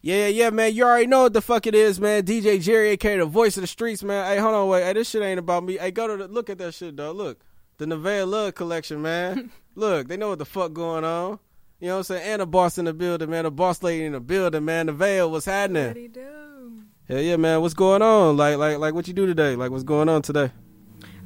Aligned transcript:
Yeah, 0.00 0.28
yeah, 0.28 0.50
man. 0.50 0.74
You 0.74 0.84
already 0.84 1.06
know 1.06 1.22
what 1.22 1.32
the 1.32 1.40
fuck 1.40 1.66
it 1.66 1.74
is, 1.74 2.00
man. 2.00 2.22
DJ 2.22 2.60
Jerry, 2.62 2.90
aka 2.90 3.18
the 3.18 3.26
voice 3.26 3.56
of 3.56 3.62
the 3.62 3.66
streets, 3.66 4.02
man. 4.02 4.26
Hey, 4.26 4.38
hold 4.38 4.54
on, 4.54 4.68
wait. 4.68 4.84
Hey, 4.84 4.92
this 4.92 5.10
shit 5.10 5.22
ain't 5.22 5.40
about 5.40 5.64
me. 5.64 5.76
Hey, 5.76 5.90
go 5.90 6.06
to 6.06 6.16
the, 6.16 6.28
look 6.28 6.48
at 6.48 6.58
that 6.58 6.74
shit, 6.74 6.96
though. 6.96 7.12
Look, 7.12 7.40
the 7.78 7.86
Nevaeh 7.86 8.28
Love 8.28 8.54
collection, 8.54 9.02
man. 9.02 9.50
look, 9.74 10.06
they 10.08 10.16
know 10.16 10.30
what 10.30 10.38
the 10.38 10.44
fuck 10.44 10.72
going 10.72 11.04
on. 11.04 11.40
You 11.80 11.88
know 11.88 11.94
what 11.94 11.98
I'm 11.98 12.04
saying? 12.04 12.22
And 12.32 12.42
the 12.42 12.46
boss 12.46 12.78
in 12.78 12.84
the 12.84 12.94
building, 12.94 13.30
man. 13.30 13.44
The 13.44 13.50
boss 13.50 13.82
lady 13.82 14.04
in 14.04 14.12
the 14.12 14.20
building, 14.20 14.64
man. 14.64 14.88
Nevaeh, 14.88 15.28
what's 15.28 15.46
happening? 15.46 15.86
What 15.88 16.12
do? 16.12 16.82
Hell 17.08 17.20
yeah, 17.20 17.36
man. 17.36 17.60
What's 17.60 17.74
going 17.74 18.02
on? 18.02 18.36
Like, 18.36 18.56
like, 18.56 18.78
like, 18.78 18.94
what 18.94 19.08
you 19.08 19.14
do 19.14 19.26
today? 19.26 19.56
Like, 19.56 19.70
what's 19.70 19.84
going 19.84 20.08
on 20.08 20.22
today? 20.22 20.52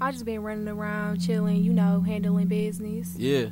I 0.01 0.13
just 0.13 0.25
been 0.25 0.43
running 0.43 0.69
around, 0.69 1.21
chilling, 1.21 1.63
you 1.63 1.73
know, 1.73 2.01
handling 2.01 2.49
business. 2.49 3.15
Yeah. 3.17 3.47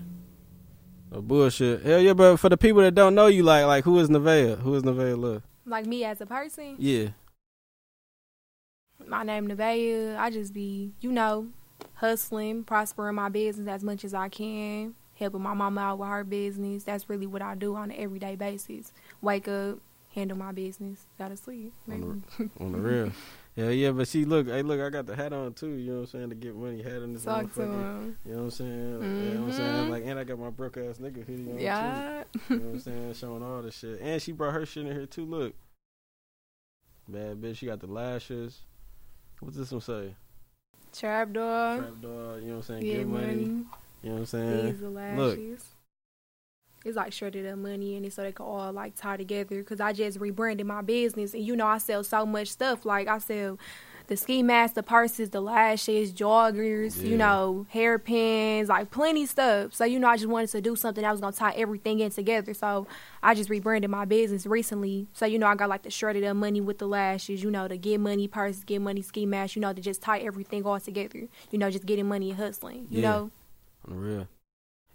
No 1.10 1.20
bullshit. 1.20 1.82
Hell 1.82 2.00
yeah, 2.00 2.12
but 2.12 2.36
for 2.36 2.48
the 2.48 2.56
people 2.56 2.82
that 2.82 2.94
don't 2.94 3.14
know 3.14 3.26
you, 3.26 3.42
like, 3.42 3.66
like, 3.66 3.84
who 3.84 3.98
is 3.98 4.08
Nevaeh? 4.08 4.60
Who 4.60 4.74
is 4.76 4.82
Nevaeh 4.84 5.18
Love? 5.18 5.42
Like 5.66 5.86
me 5.86 6.04
as 6.04 6.20
a 6.20 6.26
person, 6.26 6.76
Yeah. 6.78 7.08
my 9.06 9.22
name 9.22 9.48
Nevaeh. 9.48 10.18
I 10.18 10.30
just 10.30 10.52
be, 10.52 10.92
you 11.00 11.10
know, 11.12 11.48
hustling, 11.94 12.64
prospering 12.64 13.14
my 13.16 13.28
business 13.28 13.68
as 13.68 13.82
much 13.82 14.04
as 14.04 14.14
I 14.14 14.28
can, 14.28 14.94
helping 15.16 15.42
my 15.42 15.54
mama 15.54 15.80
out 15.80 15.98
with 15.98 16.08
her 16.08 16.24
business. 16.24 16.84
That's 16.84 17.08
really 17.08 17.26
what 17.26 17.42
I 17.42 17.54
do 17.54 17.74
on 17.76 17.90
an 17.90 17.96
everyday 17.98 18.36
basis. 18.36 18.92
Wake 19.20 19.48
up, 19.48 19.78
handle 20.14 20.36
my 20.38 20.52
business, 20.52 21.06
gotta 21.18 21.36
sleep. 21.36 21.72
On 21.90 22.22
maybe. 22.38 22.50
On 22.60 22.72
the 22.72 22.78
real. 22.78 23.12
Yeah, 23.56 23.70
yeah, 23.70 23.90
but 23.90 24.06
she 24.08 24.24
look, 24.24 24.46
hey, 24.46 24.62
look, 24.62 24.80
I 24.80 24.90
got 24.90 25.06
the 25.06 25.16
hat 25.16 25.32
on 25.32 25.52
too. 25.54 25.70
You 25.72 25.90
know 25.90 25.94
what 25.96 26.00
I'm 26.02 26.06
saying? 26.06 26.28
To 26.30 26.34
get 26.36 26.54
money, 26.54 26.82
hat 26.82 27.02
on 27.02 27.12
this 27.12 27.24
Talk 27.24 27.52
to 27.54 27.62
him. 27.62 28.16
You 28.24 28.32
know 28.32 28.36
what 28.38 28.44
I'm 28.44 28.50
saying? 28.52 28.70
You 28.70 29.34
know 29.34 29.40
what 29.40 29.50
I'm 29.50 29.52
saying? 29.52 29.86
Mhm. 29.86 29.90
Like, 29.90 30.04
and 30.06 30.18
I 30.18 30.24
got 30.24 30.38
my 30.38 30.50
broke 30.50 30.76
ass 30.76 30.98
nigga 30.98 31.26
hoodie 31.26 31.50
on 31.50 31.58
Yeah. 31.58 32.24
too. 32.32 32.54
You 32.54 32.60
know 32.60 32.66
what 32.66 32.72
I'm 32.74 32.80
saying? 32.80 33.14
Showing 33.14 33.42
all 33.42 33.60
the 33.62 33.70
shit, 33.72 34.00
and 34.00 34.22
she 34.22 34.32
brought 34.32 34.54
her 34.54 34.64
shit 34.64 34.86
in 34.86 34.92
here 34.92 35.06
too. 35.06 35.24
Look, 35.26 35.54
bad 37.08 37.40
bitch. 37.40 37.56
She 37.56 37.66
got 37.66 37.80
the 37.80 37.88
lashes. 37.88 38.60
What's 39.40 39.56
this 39.56 39.72
one 39.72 39.80
say? 39.80 40.14
Trap 40.92 41.32
dog. 41.32 41.80
Trap 41.80 42.00
dog. 42.00 42.42
You 42.42 42.48
know 42.48 42.52
what 42.52 42.56
I'm 42.56 42.62
saying? 42.62 42.82
Get 42.82 42.96
Get 42.98 43.06
money. 43.08 43.26
money. 43.26 43.42
You 44.02 44.08
know 44.10 44.12
what 44.12 44.18
I'm 44.20 44.26
saying? 44.26 44.94
Lashes. 44.94 45.66
It's 46.84 46.96
like 46.96 47.12
shredded 47.12 47.46
up 47.46 47.58
money 47.58 47.94
in 47.96 48.04
it 48.06 48.12
so 48.14 48.22
they 48.22 48.32
can 48.32 48.46
all 48.46 48.72
like 48.72 48.96
tie 48.96 49.16
together. 49.18 49.62
Cause 49.62 49.80
I 49.80 49.92
just 49.92 50.18
rebranded 50.18 50.66
my 50.66 50.80
business 50.82 51.34
and 51.34 51.44
you 51.44 51.54
know 51.54 51.66
I 51.66 51.78
sell 51.78 52.02
so 52.02 52.24
much 52.24 52.48
stuff. 52.48 52.84
Like 52.86 53.06
I 53.06 53.18
sell 53.18 53.58
the 54.06 54.16
ski 54.16 54.42
masks, 54.42 54.74
the 54.74 54.82
purses, 54.82 55.30
the 55.30 55.40
lashes, 55.40 56.12
joggers, 56.12 57.00
Yeah. 57.00 57.10
you 57.10 57.16
know, 57.16 57.66
hairpins, 57.68 58.68
like 58.68 58.90
plenty 58.90 59.26
stuff. 59.26 59.74
So 59.74 59.84
you 59.84 59.98
know 59.98 60.08
I 60.08 60.16
just 60.16 60.28
wanted 60.28 60.48
to 60.50 60.60
do 60.62 60.74
something 60.74 61.02
that 61.02 61.12
was 61.12 61.20
gonna 61.20 61.36
tie 61.36 61.52
everything 61.52 62.00
in 62.00 62.10
together. 62.10 62.54
So 62.54 62.86
I 63.22 63.34
just 63.34 63.50
rebranded 63.50 63.90
my 63.90 64.06
business 64.06 64.46
recently. 64.46 65.06
So 65.12 65.26
you 65.26 65.38
know 65.38 65.46
I 65.46 65.54
got 65.54 65.68
like 65.68 65.82
the 65.82 65.90
shredded 65.90 66.24
up 66.24 66.34
money 66.36 66.60
with 66.62 66.78
the 66.78 66.88
lashes, 66.88 67.42
you 67.42 67.50
know, 67.50 67.68
the 67.68 67.76
get 67.76 68.00
money 68.00 68.26
purses, 68.26 68.64
get 68.64 68.80
money 68.80 69.02
ski 69.02 69.26
mask, 69.26 69.54
you 69.54 69.60
know, 69.62 69.72
to 69.72 69.80
just 69.82 70.00
tie 70.02 70.18
everything 70.20 70.64
all 70.64 70.80
together. 70.80 71.28
You 71.50 71.58
know, 71.58 71.70
just 71.70 71.84
getting 71.86 72.08
money 72.08 72.30
and 72.30 72.38
hustling. 72.38 72.86
You 72.90 73.02
Yeah. 73.02 73.10
know. 73.10 73.30
Real. 73.86 74.28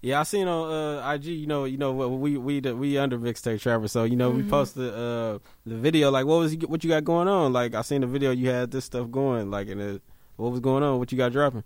Yeah, 0.06 0.20
I 0.20 0.24
seen 0.24 0.48
on 0.48 0.72
uh, 0.72 1.12
IG. 1.14 1.26
You 1.26 1.48
know, 1.48 1.66
you 1.66 1.78
know 1.78 1.92
we 1.92 2.38
we 2.38 2.60
we 2.60 2.98
under 3.00 3.18
mixtape 3.18 3.60
trappers. 3.60 3.92
So 3.92 4.04
you 4.04 4.16
know 4.16 4.30
we 4.30 4.44
Mhm. 4.44 4.50
posted 4.52 4.94
uh, 4.94 5.40
the 5.66 5.78
video. 5.78 6.12
Like, 6.12 6.28
what 6.28 6.38
was 6.38 6.54
you, 6.54 6.60
what 6.68 6.84
you 6.84 6.92
got 6.92 7.04
going 7.04 7.28
on? 7.28 7.52
Like, 7.52 7.74
I 7.74 7.82
seen 7.82 8.02
the 8.02 8.08
video. 8.08 8.30
You 8.30 8.50
had 8.50 8.70
this 8.70 8.86
stuff 8.86 9.10
going. 9.10 9.50
Like, 9.50 9.68
and 9.68 10.00
what 10.36 10.52
was 10.52 10.60
going 10.60 10.84
on? 10.84 11.00
What 11.00 11.12
you 11.12 11.18
got 11.18 11.32
dropping? 11.32 11.64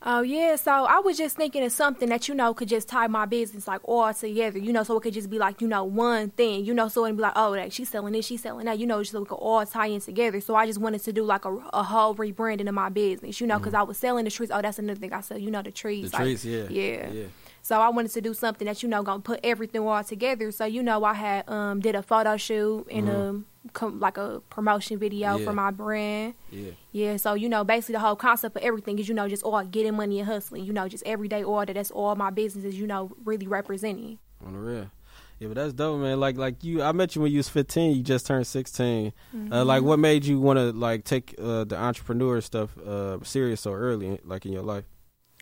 Oh 0.00 0.22
yeah, 0.22 0.56
so 0.56 0.70
I 0.70 1.00
was 1.00 1.18
just 1.18 1.36
thinking 1.36 1.62
of 1.62 1.72
something 1.72 2.08
that 2.08 2.26
you 2.26 2.34
know 2.34 2.54
could 2.54 2.68
just 2.68 2.88
tie 2.88 3.08
my 3.08 3.26
business 3.26 3.68
like 3.68 3.80
all 3.84 4.14
together, 4.14 4.58
you 4.58 4.72
know, 4.72 4.84
so 4.84 4.96
it 4.96 5.02
could 5.02 5.12
just 5.12 5.28
be 5.28 5.38
like 5.38 5.60
you 5.60 5.66
know 5.66 5.82
one 5.84 6.30
thing, 6.30 6.64
you 6.64 6.72
know, 6.72 6.86
so 6.88 7.04
it'd 7.04 7.16
be 7.16 7.22
like 7.22 7.32
oh, 7.36 7.50
like 7.50 7.72
she's 7.72 7.88
selling 7.88 8.12
this, 8.12 8.24
she's 8.24 8.40
selling 8.40 8.66
that, 8.66 8.78
you 8.78 8.86
know, 8.86 9.02
so 9.02 9.18
we 9.20 9.26
could 9.26 9.34
all 9.34 9.66
tie 9.66 9.88
in 9.88 10.00
together. 10.00 10.40
So 10.40 10.54
I 10.54 10.66
just 10.66 10.78
wanted 10.78 11.02
to 11.02 11.12
do 11.12 11.24
like 11.24 11.44
a, 11.44 11.52
a 11.74 11.82
whole 11.82 12.14
rebranding 12.14 12.68
of 12.68 12.74
my 12.74 12.88
business, 12.90 13.40
you 13.40 13.46
know, 13.48 13.58
because 13.58 13.74
I 13.74 13.82
was 13.82 13.98
selling 13.98 14.24
the 14.24 14.30
trees. 14.30 14.52
Oh, 14.52 14.62
that's 14.62 14.78
another 14.78 15.00
thing 15.00 15.12
I 15.12 15.20
sell, 15.20 15.36
you 15.36 15.50
know, 15.50 15.62
the 15.62 15.72
trees. 15.72 16.12
Mm-hmm. 16.12 16.16
The 16.16 16.16
like, 16.16 16.40
trees, 16.40 16.44
yeah, 16.46 16.66
yeah. 16.70 17.10
yeah. 17.10 17.26
So 17.68 17.78
I 17.82 17.90
wanted 17.90 18.12
to 18.12 18.22
do 18.22 18.32
something 18.32 18.64
that 18.66 18.82
you 18.82 18.88
know 18.88 19.02
gonna 19.02 19.20
put 19.20 19.40
everything 19.44 19.82
all 19.86 20.02
together. 20.02 20.50
So 20.52 20.64
you 20.64 20.82
know 20.82 21.04
I 21.04 21.12
had 21.12 21.46
um 21.50 21.80
did 21.80 21.94
a 21.94 22.02
photo 22.02 22.38
shoot 22.38 22.86
and 22.90 23.10
um 23.10 23.46
com- 23.74 24.00
like 24.00 24.16
a 24.16 24.40
promotion 24.48 24.98
video 24.98 25.28
Mm-hmm. 25.28 25.40
Yeah. 25.40 25.44
for 25.44 25.52
my 25.52 25.70
brand. 25.70 26.34
Yeah, 26.50 26.70
Yeah, 26.92 27.16
so 27.18 27.34
you 27.34 27.48
know, 27.50 27.64
basically 27.64 27.92
the 27.98 28.04
whole 28.06 28.16
concept 28.16 28.56
of 28.56 28.62
everything 28.62 28.98
is 28.98 29.06
you 29.10 29.14
know 29.14 29.28
just 29.28 29.42
all 29.42 29.62
getting 29.64 29.94
money 30.02 30.18
and 30.20 30.26
hustling. 30.32 30.64
You 30.64 30.72
know, 30.72 30.88
just 30.88 31.04
everyday 31.04 31.42
order. 31.44 31.74
That's 31.74 31.90
all 31.90 32.14
my 32.16 32.30
businesses. 32.30 32.74
You 32.80 32.86
know, 32.86 33.10
really 33.24 33.46
representing. 33.46 34.18
on 34.46 34.54
the 34.54 34.58
real. 34.60 34.90
Yeah, 35.38 35.48
but 35.48 35.54
that's 35.56 35.72
dope, 35.74 36.00
man. 36.00 36.18
Like, 36.18 36.36
like 36.38 36.64
you, 36.64 36.82
I 36.82 36.90
met 36.92 37.14
you 37.14 37.20
when 37.22 37.30
you 37.32 37.38
was 37.38 37.50
fifteen. 37.50 37.94
You 37.96 38.02
just 38.02 38.26
turned 38.26 38.46
16 38.46 39.12
Uh, 39.52 39.64
like, 39.64 39.82
what 39.84 39.98
made 39.98 40.24
you 40.24 40.40
want 40.40 40.56
to 40.58 40.72
like 40.72 41.04
take 41.04 41.34
uh, 41.38 41.64
the 41.64 41.76
entrepreneur 41.76 42.40
stuff 42.40 42.70
uh, 42.78 43.18
serious 43.22 43.60
so 43.60 43.72
early, 43.72 44.18
like 44.24 44.46
in 44.46 44.52
your 44.52 44.62
life? 44.64 44.84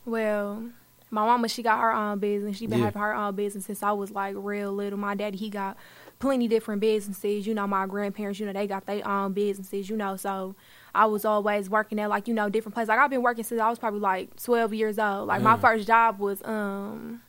Well, 0.04 0.64
my 1.10 1.24
mama 1.24 1.48
she 1.48 1.62
got 1.62 1.80
her 1.80 1.92
own 1.92 2.18
business. 2.18 2.56
She 2.56 2.66
been 2.66 2.78
Yeah. 2.78 2.86
having 2.86 3.00
her 3.02 3.14
own 3.14 3.34
business 3.36 3.64
since 3.66 3.82
I 3.82 3.92
was 3.92 4.10
like 4.10 4.34
real 4.36 4.72
little. 4.72 4.98
My 4.98 5.14
daddy 5.14 5.38
he 5.38 5.48
got 5.50 5.76
plenty 6.18 6.48
different 6.48 6.80
businesses. 6.80 7.46
You 7.46 7.54
know, 7.54 7.66
my 7.66 7.86
grandparents, 7.86 8.40
you 8.40 8.46
know, 8.46 8.52
they 8.52 8.66
got 8.66 8.86
their 8.86 9.06
own 9.06 9.32
businesses. 9.32 9.88
You 9.88 9.96
know, 9.96 10.16
so 10.16 10.56
I 10.94 11.06
was 11.06 11.24
always 11.24 11.70
working 11.70 12.00
at 12.00 12.08
like 12.10 12.26
you 12.26 12.34
know 12.34 12.48
different 12.48 12.74
places. 12.74 12.88
Like 12.88 12.98
I've 12.98 13.10
been 13.10 13.22
working 13.22 13.44
since 13.44 13.60
I 13.60 13.68
was 13.70 13.78
probably 13.78 14.00
like 14.00 14.34
twelve 14.42 14.74
years 14.74 14.98
old. 14.98 15.28
Like 15.28 15.42
my 15.42 15.56
Mm. 15.56 15.60
first 15.60 15.86
job 15.86 16.18
was 16.18 16.42
um. 16.44 17.22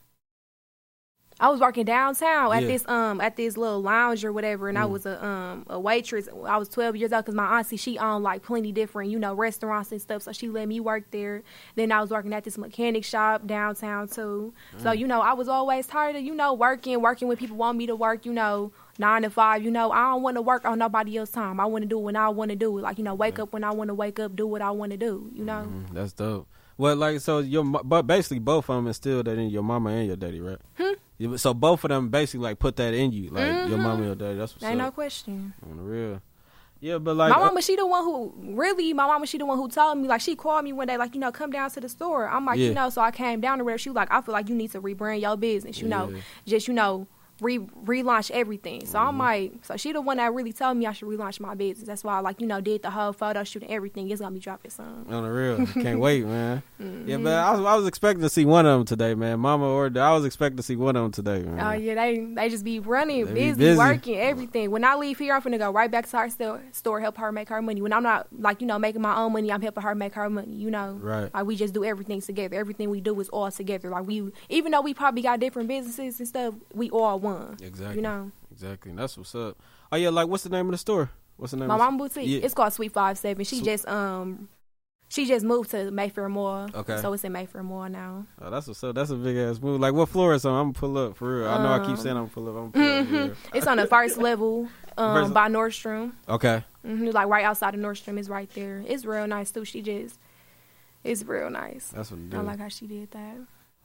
I 1.39 1.49
was 1.49 1.59
working 1.59 1.85
downtown 1.85 2.51
at 2.51 2.63
Yeah. 2.63 2.67
this 2.67 2.87
um 2.87 3.21
at 3.21 3.35
this 3.35 3.57
little 3.57 3.81
lounge 3.81 4.25
or 4.25 4.33
whatever, 4.33 4.69
and 4.69 4.77
I 4.77 4.83
Mm. 4.83 4.89
was 4.89 5.05
a 5.05 5.23
um 5.23 5.65
a 5.69 5.79
waitress. 5.79 6.27
I 6.47 6.57
was 6.57 6.67
twelve 6.67 6.95
years 6.95 7.13
old 7.13 7.25
because 7.25 7.35
my 7.35 7.59
auntie 7.59 7.77
she 7.77 7.99
owned 7.99 8.23
like 8.23 8.41
plenty 8.41 8.71
different 8.71 9.11
you 9.11 9.19
know 9.19 9.33
restaurants 9.35 9.91
and 9.91 10.01
stuff, 10.01 10.23
so 10.23 10.31
she 10.31 10.49
let 10.49 10.67
me 10.67 10.79
work 10.79 11.11
there. 11.11 11.43
Then 11.75 11.91
I 11.91 12.01
was 12.01 12.09
working 12.09 12.33
at 12.33 12.43
this 12.43 12.57
mechanic 12.57 13.03
shop 13.03 13.45
downtown 13.45 14.07
too. 14.07 14.53
So 14.77 14.89
Mm. 14.89 14.97
you 14.97 15.07
know 15.07 15.21
I 15.21 15.33
was 15.33 15.47
always 15.47 15.85
tired 15.85 16.15
of 16.15 16.21
you 16.23 16.33
know 16.33 16.53
working, 16.53 17.01
working 17.01 17.27
when 17.27 17.37
people 17.37 17.57
want 17.57 17.77
me 17.77 17.85
to 17.87 17.95
work. 17.95 18.25
You 18.25 18.33
know 18.33 18.71
nine 18.97 19.21
to 19.21 19.29
five. 19.29 19.61
You 19.61 19.69
know 19.69 19.91
I 19.91 20.09
don't 20.11 20.23
want 20.23 20.37
to 20.37 20.41
work 20.41 20.65
on 20.65 20.79
nobody 20.79 21.17
else's 21.17 21.35
time. 21.35 21.59
I 21.59 21.65
want 21.65 21.83
to 21.83 21.87
do 21.87 21.99
when 21.99 22.15
I 22.15 22.29
want 22.29 22.49
to 22.49 22.55
do 22.55 22.77
it. 22.79 22.81
Like 22.81 22.97
you 22.97 23.03
know 23.03 23.13
wake 23.13 23.37
up 23.37 23.53
when 23.53 23.63
I 23.63 23.71
want 23.71 23.89
to 23.89 23.93
wake 23.93 24.19
up, 24.19 24.35
do 24.35 24.47
what 24.47 24.61
I 24.63 24.71
want 24.71 24.91
to 24.91 24.97
do. 24.97 25.29
You 25.33 25.45
know. 25.45 25.67
Mm, 25.71 25.93
that's 25.93 26.13
dope. 26.13 26.47
Well, 26.79 26.95
like 26.95 27.19
so, 27.21 27.39
your 27.39 27.63
but 27.63 28.03
basically 28.03 28.37
both 28.37 28.69
of 28.69 28.75
them 28.75 28.85
instilled 28.87 29.25
that 29.25 29.37
in 29.39 29.49
your 29.49 29.63
mama 29.63 29.89
and 29.89 30.07
your 30.07 30.15
daddy, 30.15 30.39
right? 30.39 30.59
Hmm? 30.77 30.86
Yeah, 31.17 31.35
So 31.37 31.53
both 31.53 31.83
of 31.83 31.89
them 31.89 32.09
basically 32.09 32.43
like 32.43 32.59
put 32.59 32.75
that 32.75 32.93
in 32.93 33.11
you, 33.11 33.29
like 33.29 33.67
your 33.69 33.77
mama 33.77 33.95
and 33.95 34.05
your 34.05 34.15
daddy. 34.15 34.37
That's 34.37 34.53
what's 34.53 34.63
Ain't 34.63 34.77
no 34.77 34.91
question. 34.91 35.53
on 35.69 35.77
the 35.77 35.83
real. 35.83 36.21
Yeah, 36.79 36.99
but 36.99 37.15
like 37.15 37.31
my 37.31 37.37
uh, 37.37 37.45
mama, 37.45 37.61
she 37.63 37.75
the 37.75 37.87
one 37.87 38.03
who 38.03 38.33
really. 38.55 38.93
My 38.93 39.07
mama, 39.07 39.25
she 39.25 39.39
the 39.39 39.45
one 39.47 39.57
who 39.57 39.67
told 39.67 39.97
me. 39.97 40.07
Like 40.07 40.21
she 40.21 40.35
called 40.35 40.63
me 40.63 40.73
one 40.73 40.85
day, 40.87 40.95
like 40.97 41.15
you 41.15 41.19
know, 41.19 41.31
come 41.31 41.49
down 41.49 41.71
to 41.71 41.79
the 41.79 41.89
store. 41.89 42.29
I'm 42.29 42.45
like, 42.45 42.59
Yeah. 42.59 42.67
you 42.67 42.73
know, 42.75 42.91
so 42.91 43.01
I 43.01 43.09
came 43.09 43.41
down 43.41 43.57
to 43.57 43.63
where 43.63 43.79
she 43.79 43.89
was 43.89 43.95
like, 43.95 44.11
I 44.11 44.21
feel 44.21 44.33
like 44.33 44.47
you 44.47 44.53
need 44.55 44.71
to 44.73 44.81
rebrand 44.81 45.21
your 45.21 45.35
business. 45.37 45.79
You 45.81 45.87
know, 45.87 46.13
just 46.45 46.67
you 46.67 46.75
know, 46.75 47.07
re 47.41 47.59
relaunch 47.59 48.31
everything. 48.31 48.85
So 48.85 48.97
Mm-hmm. 48.97 49.07
I'm 49.07 49.17
like, 49.17 49.53
so 49.65 49.77
she 49.77 49.91
the 49.91 50.01
one 50.01 50.17
that 50.17 50.33
really 50.33 50.53
told 50.53 50.77
me 50.77 50.85
I 50.85 50.91
should 50.91 51.07
relaunch 51.07 51.39
my 51.39 51.53
business. 51.55 51.87
That's 51.87 52.03
why 52.03 52.17
I 52.17 52.19
like 52.21 52.41
you 52.41 52.47
know 52.47 52.59
did 52.61 52.81
the 52.83 52.89
whole 52.89 53.13
photo 53.13 53.43
shoot 53.43 53.61
and 53.63 53.71
everything. 53.71 54.09
It's 54.09 54.21
gonna 54.21 54.33
be 54.33 54.39
dropping 54.39 54.71
soon. 54.71 55.05
on 55.09 55.23
the 55.23 55.29
real, 55.29 55.65
can't 55.67 55.99
wait, 55.99 56.25
man. 56.25 56.63
Mm-hmm. 56.77 57.09
Yeah, 57.09 57.17
but 57.17 57.33
I 57.33 57.51
was 57.53 57.65
I 57.65 57.75
was 57.75 57.87
expecting 57.87 58.21
to 58.21 58.29
see 58.29 58.45
one 58.45 58.67
of 58.67 58.77
them 58.77 58.85
today, 58.85 59.15
man. 59.15 59.39
Mama 59.39 59.65
or 59.67 59.89
I 59.97 60.13
was 60.13 60.25
expecting 60.25 60.57
to 60.57 60.63
see 60.63 60.75
one 60.75 60.95
of 60.95 61.01
them 61.01 61.11
today, 61.11 61.41
man. 61.41 61.59
Oh 61.59 61.71
yeah, 61.71 61.95
they 61.95 62.19
they 62.19 62.49
just 62.49 62.63
be 62.63 62.79
running, 62.79 63.25
They 63.25 63.33
be 63.33 63.39
busy, 63.49 63.57
busy. 63.59 63.77
working, 63.79 64.17
everything. 64.17 64.69
When 64.69 64.83
I 64.83 64.93
leave 64.95 65.17
here, 65.17 65.33
I'm 65.33 65.41
gonna 65.41 65.57
go 65.57 65.71
right 65.71 65.89
back 65.89 66.07
to 66.09 66.17
our 66.17 66.29
store, 66.29 66.61
store, 66.73 66.99
help 67.01 67.17
her 67.17 67.31
make 67.31 67.49
her 67.49 67.63
money. 67.63 67.81
When 67.81 67.93
I'm 67.93 68.03
not 68.03 68.27
like 68.37 68.61
you 68.61 68.67
know 68.67 68.77
making 68.77 69.01
my 69.01 69.15
own 69.17 69.33
money, 69.33 69.51
I'm 69.51 69.61
helping 69.61 69.81
her 69.81 69.95
make 69.95 70.13
her 70.13 70.29
money. 70.29 70.53
You 70.53 70.69
know, 70.69 70.99
Right. 71.01 71.33
Like 71.33 71.45
we 71.47 71.55
just 71.55 71.73
do 71.73 71.83
everything 71.83 72.21
together. 72.21 72.55
Everything 72.55 72.91
we 72.91 73.01
do 73.01 73.19
is 73.19 73.29
all 73.29 73.49
together. 73.49 73.89
Like 73.89 74.05
we, 74.05 74.31
even 74.49 74.71
though 74.71 74.81
we 74.81 74.93
probably 74.93 75.23
got 75.23 75.39
different 75.39 75.67
businesses 75.67 76.19
and 76.19 76.27
stuff, 76.27 76.53
we 76.75 76.91
all 76.91 77.17
one. 77.35 77.57
Exactly. 77.61 77.95
You 77.97 78.01
know, 78.01 78.31
Exactly. 78.51 78.91
That's 78.93 79.17
what's 79.17 79.35
up. 79.35 79.57
Oh 79.91 79.95
yeah, 79.97 80.09
like 80.09 80.27
what's 80.27 80.43
the 80.43 80.49
name 80.49 80.65
of 80.67 80.71
the 80.71 80.77
store? 80.77 81.09
What's 81.37 81.51
the 81.51 81.57
name? 81.57 81.67
my 81.67 81.77
mom 81.77 81.97
boutique. 81.97 82.27
Yeah. 82.27 82.39
It's 82.43 82.53
called 82.53 82.73
Sweet 82.73 82.91
Five 82.91 83.17
Seven. 83.17 83.43
She 83.45 83.57
Swe- 83.57 83.65
just 83.65 83.87
um, 83.87 84.49
she 85.09 85.25
just 85.25 85.45
moved 85.45 85.71
to 85.71 85.91
Mayfair 85.91 86.27
Mall. 86.27 86.67
Okay. 86.73 86.97
So 86.99 87.13
it's 87.13 87.23
in 87.23 87.31
Mayfair 87.31 87.61
Mall 87.63 87.87
now. 87.87 88.25
Oh, 88.41 88.49
that's 88.49 88.67
what's 88.67 88.83
up. 88.83 88.95
That's 88.95 89.09
a 89.11 89.15
big 89.15 89.37
ass 89.37 89.59
move. 89.61 89.79
Like 89.79 89.93
what 89.93 90.09
floor 90.09 90.33
is 90.33 90.43
on? 90.45 90.53
I'm 90.59 90.65
gonna 90.71 90.73
pull 90.73 90.97
up 90.97 91.15
for 91.17 91.39
real. 91.39 91.47
I 91.47 91.61
know 91.63 91.71
I 91.73 91.79
keep 91.79 91.89
Um, 91.89 91.97
saying 91.97 92.17
I'm 92.17 92.29
pull 92.29 92.49
up. 92.49 92.55
I'm 92.63 92.71
pull 92.71 93.25
up. 93.29 93.37
It's 93.53 93.67
on 93.67 93.77
the 93.77 93.85
first 93.87 94.17
level, 94.17 94.67
um, 94.97 95.23
First- 95.23 95.33
by 95.33 95.47
Nordstrom. 95.47 96.13
Okay. 96.27 96.63
hmm 96.83 97.05
Like 97.07 97.27
right 97.27 97.45
outside 97.45 97.75
of 97.75 97.79
Nordstrom 97.79 98.17
is 98.19 98.27
right 98.29 98.49
there. 98.55 98.83
It's 98.87 99.05
real 99.05 99.27
nice 99.27 99.51
too. 99.51 99.63
She 99.63 99.81
just, 99.83 100.19
it's 101.03 101.23
real 101.23 101.49
nice. 101.51 101.89
That's 101.89 102.09
what 102.11 102.19
I 102.33 102.41
like 102.41 102.59
how 102.59 102.67
she 102.69 102.87
did 102.87 103.11
that. 103.11 103.37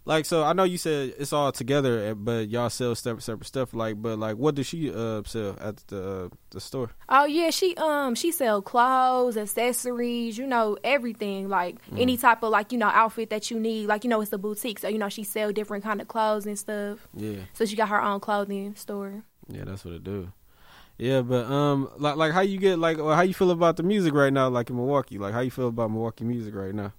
Like 0.04 0.24
so, 0.26 0.42
I 0.42 0.52
know 0.52 0.64
you 0.64 0.78
said 0.78 1.14
it's 1.16 1.32
all 1.32 1.52
together, 1.52 2.00
eh, 2.06 2.14
but 2.14 2.48
y'all 2.48 2.70
sell 2.70 2.94
separate 2.96 3.22
separate 3.22 3.46
stuff. 3.46 3.72
Like, 3.72 4.02
but 4.02 4.18
like, 4.18 4.36
what 4.36 4.56
does 4.56 4.66
she 4.66 4.92
uh 4.92 5.22
sell 5.24 5.56
at 5.60 5.76
the 5.86 6.24
uh, 6.24 6.28
the 6.50 6.60
store? 6.60 6.90
Oh 7.08 7.24
yeah, 7.24 7.50
she 7.50 7.76
um 7.76 8.16
she 8.16 8.32
sell 8.32 8.62
clothes, 8.62 9.36
accessories, 9.36 10.36
you 10.38 10.46
know, 10.46 10.76
everything. 10.82 11.48
Like 11.48 11.76
Mm-hmm. 11.86 11.98
any 11.98 12.16
type 12.16 12.42
of 12.42 12.50
like, 12.50 12.72
you 12.72 12.78
know, 12.78 12.88
outfit 12.88 13.30
that 13.30 13.50
you 13.50 13.60
need. 13.60 13.86
Like, 13.86 14.02
you 14.02 14.10
know, 14.10 14.20
it's 14.20 14.32
a 14.32 14.38
boutique. 14.38 14.80
So, 14.80 14.88
you 14.88 14.98
know, 14.98 15.08
she 15.08 15.22
sell 15.24 15.52
different 15.52 15.84
kind 15.84 16.00
of 16.00 16.08
clothes 16.08 16.46
and 16.46 16.58
stuff. 16.58 17.06
Yeah, 17.14 17.42
So 17.52 17.64
she 17.64 17.76
got 17.76 17.88
her 17.88 18.02
own 18.02 18.18
clothing 18.20 18.74
store. 18.74 19.22
yeah, 19.48 19.64
that's 19.64 19.84
what 19.84 19.94
it 19.94 20.02
do. 20.04 20.32
Yeah, 20.98 21.22
but 21.22 21.46
um, 21.46 21.88
like 21.96 22.16
like 22.16 22.32
how 22.32 22.40
you 22.42 22.58
get 22.58 22.78
like 22.78 22.98
how 22.98 23.22
you 23.22 23.34
feel 23.34 23.50
about 23.52 23.76
the 23.76 23.82
music 23.82 24.14
right 24.14 24.32
now, 24.32 24.48
like 24.48 24.68
in 24.70 24.76
Milwaukee? 24.76 25.18
Like 25.18 25.32
how 25.32 25.40
you 25.40 25.50
feel 25.50 25.68
about 25.68 25.90
Milwaukee 25.90 26.24
music 26.24 26.54
right 26.54 26.74
now? 26.74 26.92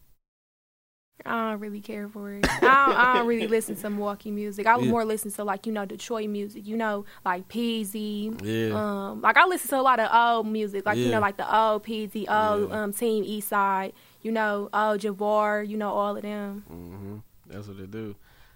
I 1.26 1.52
don't 1.52 1.60
really 1.62 1.80
care 1.80 2.10
for 2.10 2.34
it. 2.34 2.46
I 2.46 2.50
don't, 2.90 2.98
I 2.98 3.14
don't 3.20 3.28
really 3.28 3.48
listen 3.48 3.76
to 3.78 3.90
Milwaukee 3.90 4.30
music. 4.32 4.68
I 4.68 4.76
would 4.76 4.86
Yeah. 4.86 4.92
more 4.92 5.06
listen 5.06 5.32
to 5.32 5.44
like 5.46 5.66
you 5.66 5.72
know 5.72 5.86
Detroit 5.86 6.30
music. 6.30 6.68
You 6.68 6.76
know 6.76 7.06
like 7.24 7.48
Peezy. 7.48 8.38
Yeah, 8.44 8.76
Um, 9.12 9.22
like 9.22 9.38
I 9.38 9.46
listen 9.46 9.70
to 9.70 9.80
a 9.80 9.82
lot 9.82 10.00
of 10.00 10.10
old 10.14 10.48
music, 10.48 10.86
like 10.86 10.98
you 10.98 11.10
know 11.10 11.20
like 11.22 11.38
the 11.38 11.56
old 11.58 11.84
Peezy, 11.86 12.26
old 12.30 12.70
Yeah. 12.72 12.84
um 12.84 12.92
Team 12.94 13.24
Eastside. 13.24 13.94
You 14.22 14.32
know, 14.32 14.70
old 14.74 15.00
Javar. 15.02 15.66
You 15.68 15.78
know 15.78 15.92
all 15.92 16.18
of 16.18 16.24
them. 16.24 16.64
hmm 16.68 17.18
that's 17.48 17.68
what 17.68 17.78
they 17.78 17.86
do. 17.86 18.16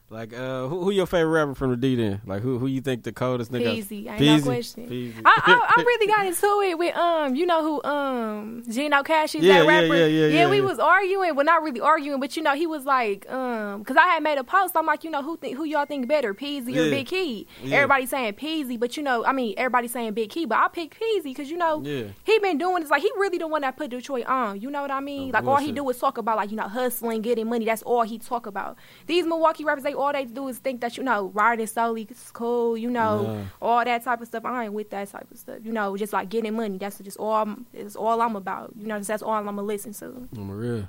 Like 0.10 0.32
uh, 0.34 0.68
who 0.68 0.84
who 0.86 0.92
your 0.92 1.06
favorite 1.06 1.32
rapper 1.32 1.54
from 1.54 1.72
the 1.72 1.76
D 1.76 1.96
then? 1.98 2.22
Like 2.26 2.42
who 2.42 2.58
who 2.60 2.68
you 2.68 2.80
think 2.80 3.04
the 3.04 3.12
coldest 3.12 3.52
nigga? 3.52 3.76
Peezy, 3.78 4.08
ain't 4.10 4.22
Peezy? 4.22 4.38
no 4.38 4.44
question. 4.44 4.88
Peezy. 4.88 5.22
I, 5.26 5.42
I 5.46 5.76
I 5.78 5.82
really 5.86 6.08
got 6.08 6.26
into 6.26 6.62
it 6.70 6.78
with 6.78 6.96
um 6.96 7.36
you 7.36 7.46
know 7.46 7.62
who 7.62 7.84
um 7.84 8.64
Gino 8.70 9.04
Cash 9.04 9.36
is 9.36 9.44
Yeah, 9.44 9.56
that 9.60 9.66
yeah, 9.66 9.70
rapper 9.82 9.96
yeah, 9.98 10.06
yeah, 10.06 10.28
yeah, 10.28 10.50
we 10.50 10.62
was 10.62 10.80
arguing 10.80 11.36
well 11.36 11.44
not 11.46 11.62
really 11.62 11.82
arguing 11.82 12.22
but 12.22 12.38
you 12.38 12.42
know 12.44 12.54
he 12.56 12.66
was 12.66 12.86
like 12.86 13.30
um 13.30 13.80
because 13.80 13.98
I 13.98 14.08
had 14.08 14.24
made 14.24 14.38
a 14.38 14.46
post 14.46 14.78
I'm 14.78 14.86
like 14.86 15.04
you 15.04 15.10
know 15.12 15.22
who 15.22 15.36
think 15.36 15.58
who 15.58 15.66
y'all 15.66 15.86
think 15.86 16.08
better 16.08 16.34
Peezy 16.34 16.78
or 16.78 16.90
Big 16.90 17.08
Key 17.08 17.46
Yeah. 17.62 17.76
everybody 17.76 18.06
saying 18.06 18.36
Peezy 18.36 18.80
but 18.80 18.96
you 18.96 19.04
know 19.04 19.26
I 19.26 19.34
mean 19.34 19.56
everybody 19.58 19.90
saying 19.90 20.14
Big 20.14 20.30
Key 20.30 20.46
but 20.46 20.58
I 20.58 20.70
picked 20.70 20.98
Peezy 20.98 21.24
because 21.26 21.52
you 21.52 21.58
know 21.58 21.82
Yeah. 21.84 22.06
he 22.24 22.40
been 22.40 22.58
doing 22.58 22.82
it's 22.82 22.90
like 22.92 23.02
he 23.02 23.12
really 23.18 23.40
the 23.40 23.48
one 23.48 23.60
that 23.64 23.76
put 23.76 23.90
Detroit 23.90 24.26
on 24.28 24.62
you 24.62 24.70
know 24.72 24.84
what 24.84 24.92
I 24.92 25.02
mean 25.02 25.32
No 25.32 25.40
like 25.40 25.48
all 25.48 25.58
he 25.58 25.74
do 25.74 25.90
is 25.90 25.98
talk 26.00 26.18
about 26.18 26.38
like 26.38 26.50
you 26.50 26.56
know 26.56 26.70
hustling 26.70 27.22
getting 27.24 27.50
money 27.50 27.66
that's 27.66 27.82
all 27.84 28.04
he 28.04 28.18
talk 28.18 28.46
about 28.46 28.78
these 29.06 29.26
Milwaukee 29.26 29.66
rappers 29.66 29.84
they 29.84 29.97
all 29.98 30.14
they 30.14 30.26
do 30.26 30.48
is 30.48 30.58
think 30.60 30.82
that 30.82 30.98
you 30.98 31.04
know 31.04 31.32
riding 31.34 31.68
solely 31.68 32.04
is 32.10 32.32
cool 32.32 32.78
you 32.78 32.90
know 32.90 33.24
Nah. 33.24 33.44
all 33.62 33.84
that 33.84 34.04
type 34.04 34.22
of 34.22 34.28
stuff. 34.28 34.46
I 34.46 34.66
ain't 34.66 34.74
with 34.74 34.90
that 34.92 35.10
type 35.10 35.30
of 35.32 35.38
stuff. 35.38 35.58
You 35.64 35.72
know, 35.72 35.98
just 35.98 36.14
like 36.14 36.30
getting 36.30 36.54
money. 36.56 36.78
That's 36.78 37.00
just 37.00 37.18
all. 37.18 37.34
I'm, 37.34 37.66
it's 37.74 37.96
all 37.96 38.22
I'm 38.22 38.36
about. 38.36 38.74
You 38.78 38.88
know, 38.88 39.00
that's 39.00 39.24
all 39.24 39.32
I'm 39.34 39.46
gonna 39.46 39.62
listen 39.64 39.94
to. 39.94 40.28
I'm 40.38 40.52
real. 40.52 40.88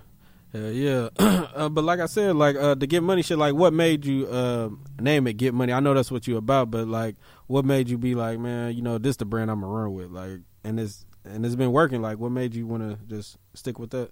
Hell 0.53 0.71
yeah. 0.71 1.09
uh, 1.19 1.69
but 1.69 1.85
like 1.85 2.01
I 2.01 2.07
said, 2.07 2.37
like 2.37 2.57
uh, 2.57 2.75
to 2.75 2.87
get 2.87 3.03
money 3.03 3.23
shit, 3.23 3.39
like 3.39 3.55
what 3.55 3.73
made 3.73 4.05
you 4.07 4.27
uh, 4.29 4.71
name 5.01 5.27
it 5.27 5.35
Get 5.35 5.53
Money? 5.55 5.73
I 5.73 5.81
know 5.81 5.93
that's 5.95 6.11
what 6.11 6.27
you 6.27 6.37
about, 6.37 6.71
but 6.71 6.87
like 6.89 7.17
what 7.49 7.65
made 7.65 7.89
you 7.89 7.99
be 7.99 8.15
like, 8.15 8.39
man, 8.39 8.75
you 8.75 8.83
know, 8.83 8.99
this 8.99 9.17
the 9.17 9.25
brand 9.25 9.51
I'm 9.51 9.61
gonna 9.61 9.73
run 9.73 9.93
with, 9.95 10.11
like, 10.11 10.41
and 10.65 10.79
it's 10.81 11.05
and 11.25 11.45
it's 11.45 11.55
been 11.57 11.73
working. 11.73 12.01
Like, 12.01 12.19
what 12.19 12.31
made 12.33 12.55
you 12.55 12.67
want 12.67 12.83
to 12.83 12.99
just 13.15 13.37
stick 13.55 13.79
with 13.79 13.91
that? 13.91 14.11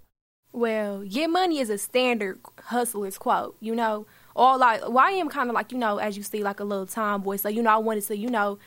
Well, 0.52 1.02
get 1.02 1.28
money 1.30 1.58
is 1.58 1.70
a 1.70 1.78
standard 1.78 2.40
hustler's 2.64 3.18
quote. 3.18 3.56
You 3.60 3.74
know, 3.74 4.06
all 4.36 4.58
like 4.58 4.82
well, 4.82 4.98
I 4.98 5.10
am 5.12 5.28
kind 5.28 5.48
of 5.50 5.54
like 5.54 5.72
you 5.72 5.78
know, 5.78 5.98
as 5.98 6.16
you 6.16 6.22
see, 6.22 6.42
like 6.44 6.60
a 6.60 6.64
little 6.64 6.86
tomboy. 6.86 7.36
So 7.36 7.48
you 7.48 7.62
know, 7.62 7.70
I 7.70 7.78
wanted 7.78 8.04
to 8.06 8.16
you 8.16 8.30
know 8.30 8.58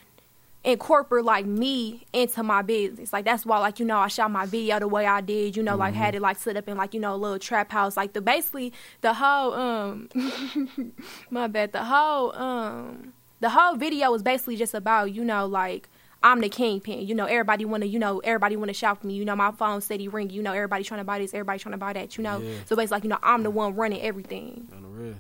incorporate 0.66 1.24
like 1.24 1.46
me 1.46 2.06
into 2.12 2.44
my 2.44 2.62
business. 2.62 3.14
Like 3.14 3.24
that's 3.24 3.46
why 3.46 3.60
like 3.60 3.80
you 3.80 3.86
know 3.86 3.98
I 3.98 4.08
shot 4.10 4.30
my 4.32 4.46
video 4.46 4.80
the 4.80 4.88
way 4.88 5.06
I 5.06 5.22
did. 5.22 5.56
You 5.56 5.64
know, 5.64 5.76
like 5.78 5.94
had 5.94 6.16
it 6.16 6.22
like 6.22 6.38
set 6.38 6.58
up 6.58 6.68
in 6.68 6.76
like 6.76 6.94
you 6.94 7.00
know 7.00 7.14
a 7.14 7.18
little 7.18 7.40
trap 7.40 7.72
house. 7.72 7.96
Like 7.96 8.14
the 8.14 8.22
basically 8.22 8.74
the 9.02 9.14
whole 9.14 9.54
um 9.54 10.10
my 11.30 11.48
bad 11.48 11.72
the 11.72 11.84
whole 11.84 12.36
um 12.36 13.14
the 13.40 13.50
whole 13.50 13.76
video 13.76 14.12
was 14.12 14.22
basically 14.24 14.56
just 14.58 14.74
about 14.74 15.14
you 15.14 15.24
know 15.24 15.46
like. 15.46 15.88
I'm 16.22 16.42
the 16.42 16.50
kingpin. 16.50 17.08
You 17.08 17.16
know, 17.16 17.24
everybody 17.28 17.64
want 17.64 17.84
to, 17.84 17.88
you 17.88 17.98
know, 17.98 18.20
everybody 18.20 18.58
want 18.58 18.68
to 18.68 18.74
shop 18.74 19.00
for 19.00 19.08
me. 19.08 19.14
You 19.14 19.24
know, 19.24 19.38
my 19.38 19.52
phone 19.54 19.80
steady 19.80 20.10
ring. 20.10 20.30
You 20.32 20.44
know, 20.44 20.52
everybody 20.52 20.84
trying 20.84 21.00
to 21.00 21.06
buy 21.06 21.18
this, 21.18 21.34
everybody 21.34 21.60
trying 21.60 21.72
to 21.72 21.78
buy 21.78 21.94
that. 21.94 22.18
You 22.18 22.26
know, 22.26 22.40
Yeah. 22.40 22.56
so 22.66 22.76
basically, 22.76 22.96
like, 22.98 23.04
you 23.06 23.10
know, 23.10 23.20
I'm 23.24 23.42
the 23.44 23.50
one 23.50 23.74
running 23.78 24.02
everything. 24.02 24.68
On 24.76 24.82
the 24.84 24.88
real. 24.90 25.16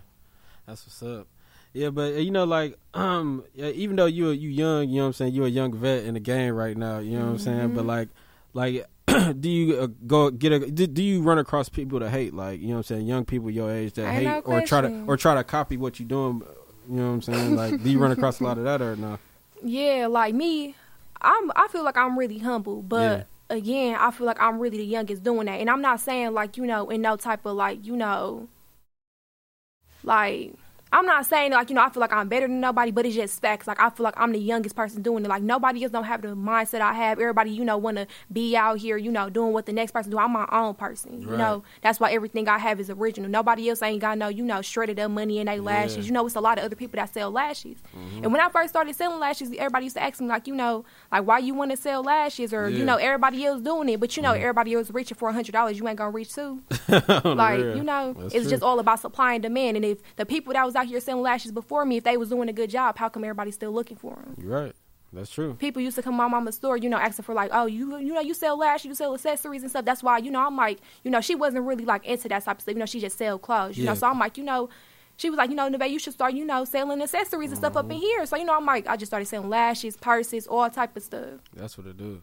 That's 0.69 0.86
what's 0.86 1.01
up. 1.01 1.27
Yeah, 1.74 1.89
but 1.89 2.13
you 2.16 2.30
know, 2.30 2.44
like, 2.44 2.77
um, 2.94 3.44
yeah, 3.56 3.69
even 3.69 3.95
though 3.95 4.06
you 4.06 4.30
you 4.30 4.50
young, 4.50 4.88
you 4.89 4.98
know 4.98 5.04
what 5.04 5.07
I'm 5.07 5.13
saying, 5.13 5.33
you're 5.33 5.48
a 5.48 5.50
young 5.50 5.74
vet 5.74 6.04
in 6.04 6.13
the 6.13 6.19
game 6.19 6.54
right 6.54 6.77
now, 6.77 7.00
you 7.00 7.18
know 7.18 7.25
what 7.25 7.31
I'm 7.31 7.39
saying. 7.39 7.60
Mm-hmm. 7.60 7.75
But 7.75 7.86
like, 7.86 8.10
like, 8.54 8.86
do 9.39 9.50
you 9.50 9.80
uh, 9.80 9.88
go 10.06 10.30
get 10.30 10.51
a? 10.51 10.60
Do, 10.60 10.86
do 10.86 11.01
you 11.01 11.24
run 11.24 11.39
across 11.39 11.69
people 11.69 12.00
that 12.00 12.12
hate, 12.12 12.36
like, 12.36 12.62
you 12.62 12.68
know 12.68 12.74
what 12.74 12.77
I'm 12.77 12.83
saying, 12.83 13.07
young 13.07 13.25
people 13.25 13.50
your 13.50 13.71
age 13.71 13.94
that 13.94 14.06
Ain't 14.06 14.13
hate 14.13 14.25
no 14.25 14.39
or 14.42 14.62
try 14.62 14.81
to 14.81 15.06
or 15.07 15.18
try 15.18 15.36
to 15.36 15.44
copy 15.44 15.75
what 15.75 16.00
you're 16.00 16.07
doing? 16.07 16.44
You 16.88 16.95
know 16.95 17.07
what 17.07 17.13
I'm 17.13 17.21
saying? 17.24 17.56
Like, 17.56 17.83
do 17.83 17.89
you 17.89 17.98
run 17.98 18.12
across 18.12 18.39
a 18.39 18.44
lot 18.44 18.57
of 18.60 18.63
that 18.66 18.81
or 18.81 18.95
no? 18.95 19.18
Yeah, 19.63 20.07
like 20.07 20.36
me, 20.36 20.75
I'm. 21.19 21.51
I 21.56 21.68
feel 21.71 21.83
like 21.83 21.98
I'm 21.98 22.18
really 22.18 22.38
humble, 22.38 22.83
but 22.83 23.25
again, 23.50 23.98
I 24.00 24.12
feel 24.12 24.27
like 24.27 24.39
I'm 24.39 24.60
really 24.60 24.77
the 24.77 24.86
youngest 24.86 25.24
doing 25.24 25.48
that, 25.48 25.60
and 25.60 25.69
I'm 25.69 25.81
not 25.81 26.00
saying 26.00 26.33
like 26.33 26.57
you 26.57 26.68
know 26.68 26.89
in 26.89 27.01
no 27.01 27.16
type 27.16 27.45
of 27.45 27.56
like 27.56 27.86
you 27.86 27.95
know, 27.95 28.48
like. 30.04 30.54
I'm 30.91 31.06
not 31.06 31.25
saying 31.27 31.51
like 31.51 31.69
you 31.69 31.75
know 31.75 31.83
I 31.83 31.89
feel 31.89 32.01
like 32.01 32.12
I'm 32.12 32.27
better 32.30 32.47
than 32.47 32.59
nobody, 32.59 32.89
but 32.91 33.06
it's 33.06 33.15
just 33.15 33.39
facts. 33.41 33.68
Like 33.68 33.80
I 33.80 33.89
feel 33.91 34.03
like 34.03 34.15
I'm 34.18 34.31
the 34.31 34.39
youngest 34.39 34.75
person 34.75 35.01
doing 35.03 35.24
it. 35.24 35.27
Like 35.27 35.44
nobody 35.44 35.83
else 35.83 35.91
don't 35.91 36.03
have 36.06 36.21
the 36.24 36.30
mindset 36.30 36.81
I 36.81 36.94
have. 36.94 37.19
Everybody 37.19 37.51
you 37.51 37.63
know 37.63 37.77
want 37.77 37.97
to 37.97 38.07
be 38.33 38.56
out 38.57 38.80
here 38.80 38.97
you 38.97 39.12
know 39.12 39.30
doing 39.30 39.53
what 39.53 39.65
the 39.68 39.71
next 39.74 39.91
person 39.91 40.09
do. 40.12 40.18
I'm 40.18 40.31
my 40.31 40.47
own 40.51 40.74
person. 40.74 41.21
You 41.21 41.30
Right. 41.30 41.38
know 41.38 41.63
that's 41.83 42.00
why 42.00 42.12
everything 42.12 42.47
I 42.50 42.57
have 42.57 42.80
is 42.80 42.89
original. 42.89 43.30
Nobody 43.30 43.69
else 43.69 43.83
ain't 43.83 44.01
got 44.01 44.18
no 44.18 44.30
you 44.30 44.44
know 44.44 44.62
shredded 44.63 45.00
up 45.00 45.12
money 45.12 45.38
in 45.38 45.45
their 45.45 45.62
lashes. 45.62 45.97
Yeah. 45.97 46.03
You 46.06 46.12
know 46.12 46.25
it's 46.25 46.36
a 46.36 46.41
lot 46.41 46.57
of 46.57 46.63
other 46.65 46.75
people 46.75 46.97
that 46.97 47.13
sell 47.13 47.30
lashes. 47.30 47.77
Mm-hmm. 47.95 48.24
And 48.24 48.31
when 48.31 48.42
I 48.42 48.50
first 48.50 48.69
started 48.69 48.95
selling 48.95 49.19
lashes, 49.19 49.51
everybody 49.57 49.85
used 49.85 49.95
to 49.95 50.01
ask 50.03 50.19
me 50.19 50.27
like 50.27 50.47
you 50.47 50.56
know 50.56 50.85
like 51.12 51.25
why 51.25 51.38
you 51.38 51.53
want 51.53 51.69
to 51.71 51.77
sell 51.77 52.01
lashes 52.03 52.51
or 52.51 52.68
Yeah. 52.68 52.77
you 52.80 52.83
know 52.85 52.95
everybody 52.95 53.45
else 53.45 53.62
doing 53.62 53.89
it, 53.89 54.00
but 54.00 54.18
you 54.18 54.24
know 54.24 54.31
mm-hmm. 54.31 54.42
everybody 54.42 54.74
else 54.74 54.89
reaching 54.89 55.18
for 55.18 55.30
a 55.30 55.33
hundred 55.33 55.51
dollars, 55.51 55.77
you 55.77 55.88
ain't 55.88 55.97
gonna 56.00 56.09
reach 56.09 56.33
too 56.33 56.63
like 57.24 57.59
real. 57.59 57.77
you 57.77 57.83
know 57.83 58.13
That's 58.13 58.33
it's 58.33 58.44
true. 58.45 58.50
just 58.51 58.63
all 58.63 58.80
about 58.80 59.00
supply 59.00 59.33
and 59.33 59.44
demand 59.44 59.77
and 59.77 59.85
if 59.85 60.00
the 60.15 60.25
people 60.25 60.53
that 60.53 60.65
was 60.65 60.75
out 60.80 60.88
here 60.88 61.00
selling 61.00 61.24
lashes 61.24 61.52
before 61.52 61.86
me 61.86 61.98
if 61.98 62.04
they 62.04 62.18
was 62.18 62.30
doing 62.30 62.50
a 62.50 62.54
good 62.54 62.70
job 62.70 62.98
how 62.98 63.10
come 63.10 63.24
everybody's 63.24 63.56
still 63.56 63.72
looking 63.72 63.98
for 63.98 64.16
them 64.16 64.36
You're 64.42 64.52
right. 64.64 64.74
That's 65.12 65.31
true. 65.31 65.56
people 65.56 65.81
used 65.81 65.96
to 65.96 66.04
come 66.04 66.14
to 66.14 66.18
my 66.18 66.28
mama's 66.28 66.56
store 66.56 66.78
you 66.78 66.90
know 66.90 66.98
asking 66.98 67.24
for 67.24 67.34
like 67.34 67.50
oh 67.54 67.66
you 67.66 67.98
you 67.98 68.14
know 68.14 68.22
you 68.22 68.34
sell 68.34 68.58
lashes 68.58 68.86
you 68.86 68.96
sell 68.96 69.14
accessories 69.14 69.62
and 69.64 69.70
stuff 69.72 69.84
that's 69.86 70.04
why 70.04 70.18
you 70.20 70.30
know 70.31 70.46
i'm 70.46 70.56
like 70.56 70.80
you 71.04 71.10
know 71.12 71.20
she 71.22 71.34
wasn't 71.36 71.64
really 71.66 71.86
like 71.86 72.06
into 72.06 72.28
that 72.30 72.44
type 72.46 72.58
of 72.58 72.62
stuff 72.62 72.74
you 72.76 72.80
know 72.80 72.86
she 72.86 73.00
just 73.00 73.18
sell 73.18 73.38
clothes 73.40 73.78
you 73.78 73.84
Yeah. 73.84 73.90
know 73.92 73.96
so 73.96 74.08
i'm 74.08 74.20
like 74.20 74.38
you 74.38 74.44
know 74.44 74.70
she 75.22 75.30
was 75.30 75.38
like, 75.38 75.50
you 75.50 75.56
know, 75.58 75.68
Neve, 75.68 75.92
you 75.92 76.00
should 76.00 76.14
start, 76.14 76.34
you 76.34 76.46
know, 76.46 76.64
selling 76.64 77.02
accessories 77.02 77.50
and 77.52 77.58
stuff 77.58 77.76
up 77.76 77.84
in 77.92 77.98
Mm-hmm. 77.98 78.00
here. 78.00 78.26
So, 78.26 78.38
you 78.38 78.46
know, 78.46 78.56
I'm 78.56 78.66
like, 78.66 78.88
I 78.88 78.96
just 78.96 79.10
started 79.10 79.26
selling 79.26 79.50
lashes, 79.50 79.98
purses, 79.98 80.48
all 80.48 80.70
type 80.70 80.96
of 80.96 81.04
stuff. 81.04 81.42
That's 81.54 81.78
what 81.78 81.88
it 81.88 81.98
do. 81.98 82.22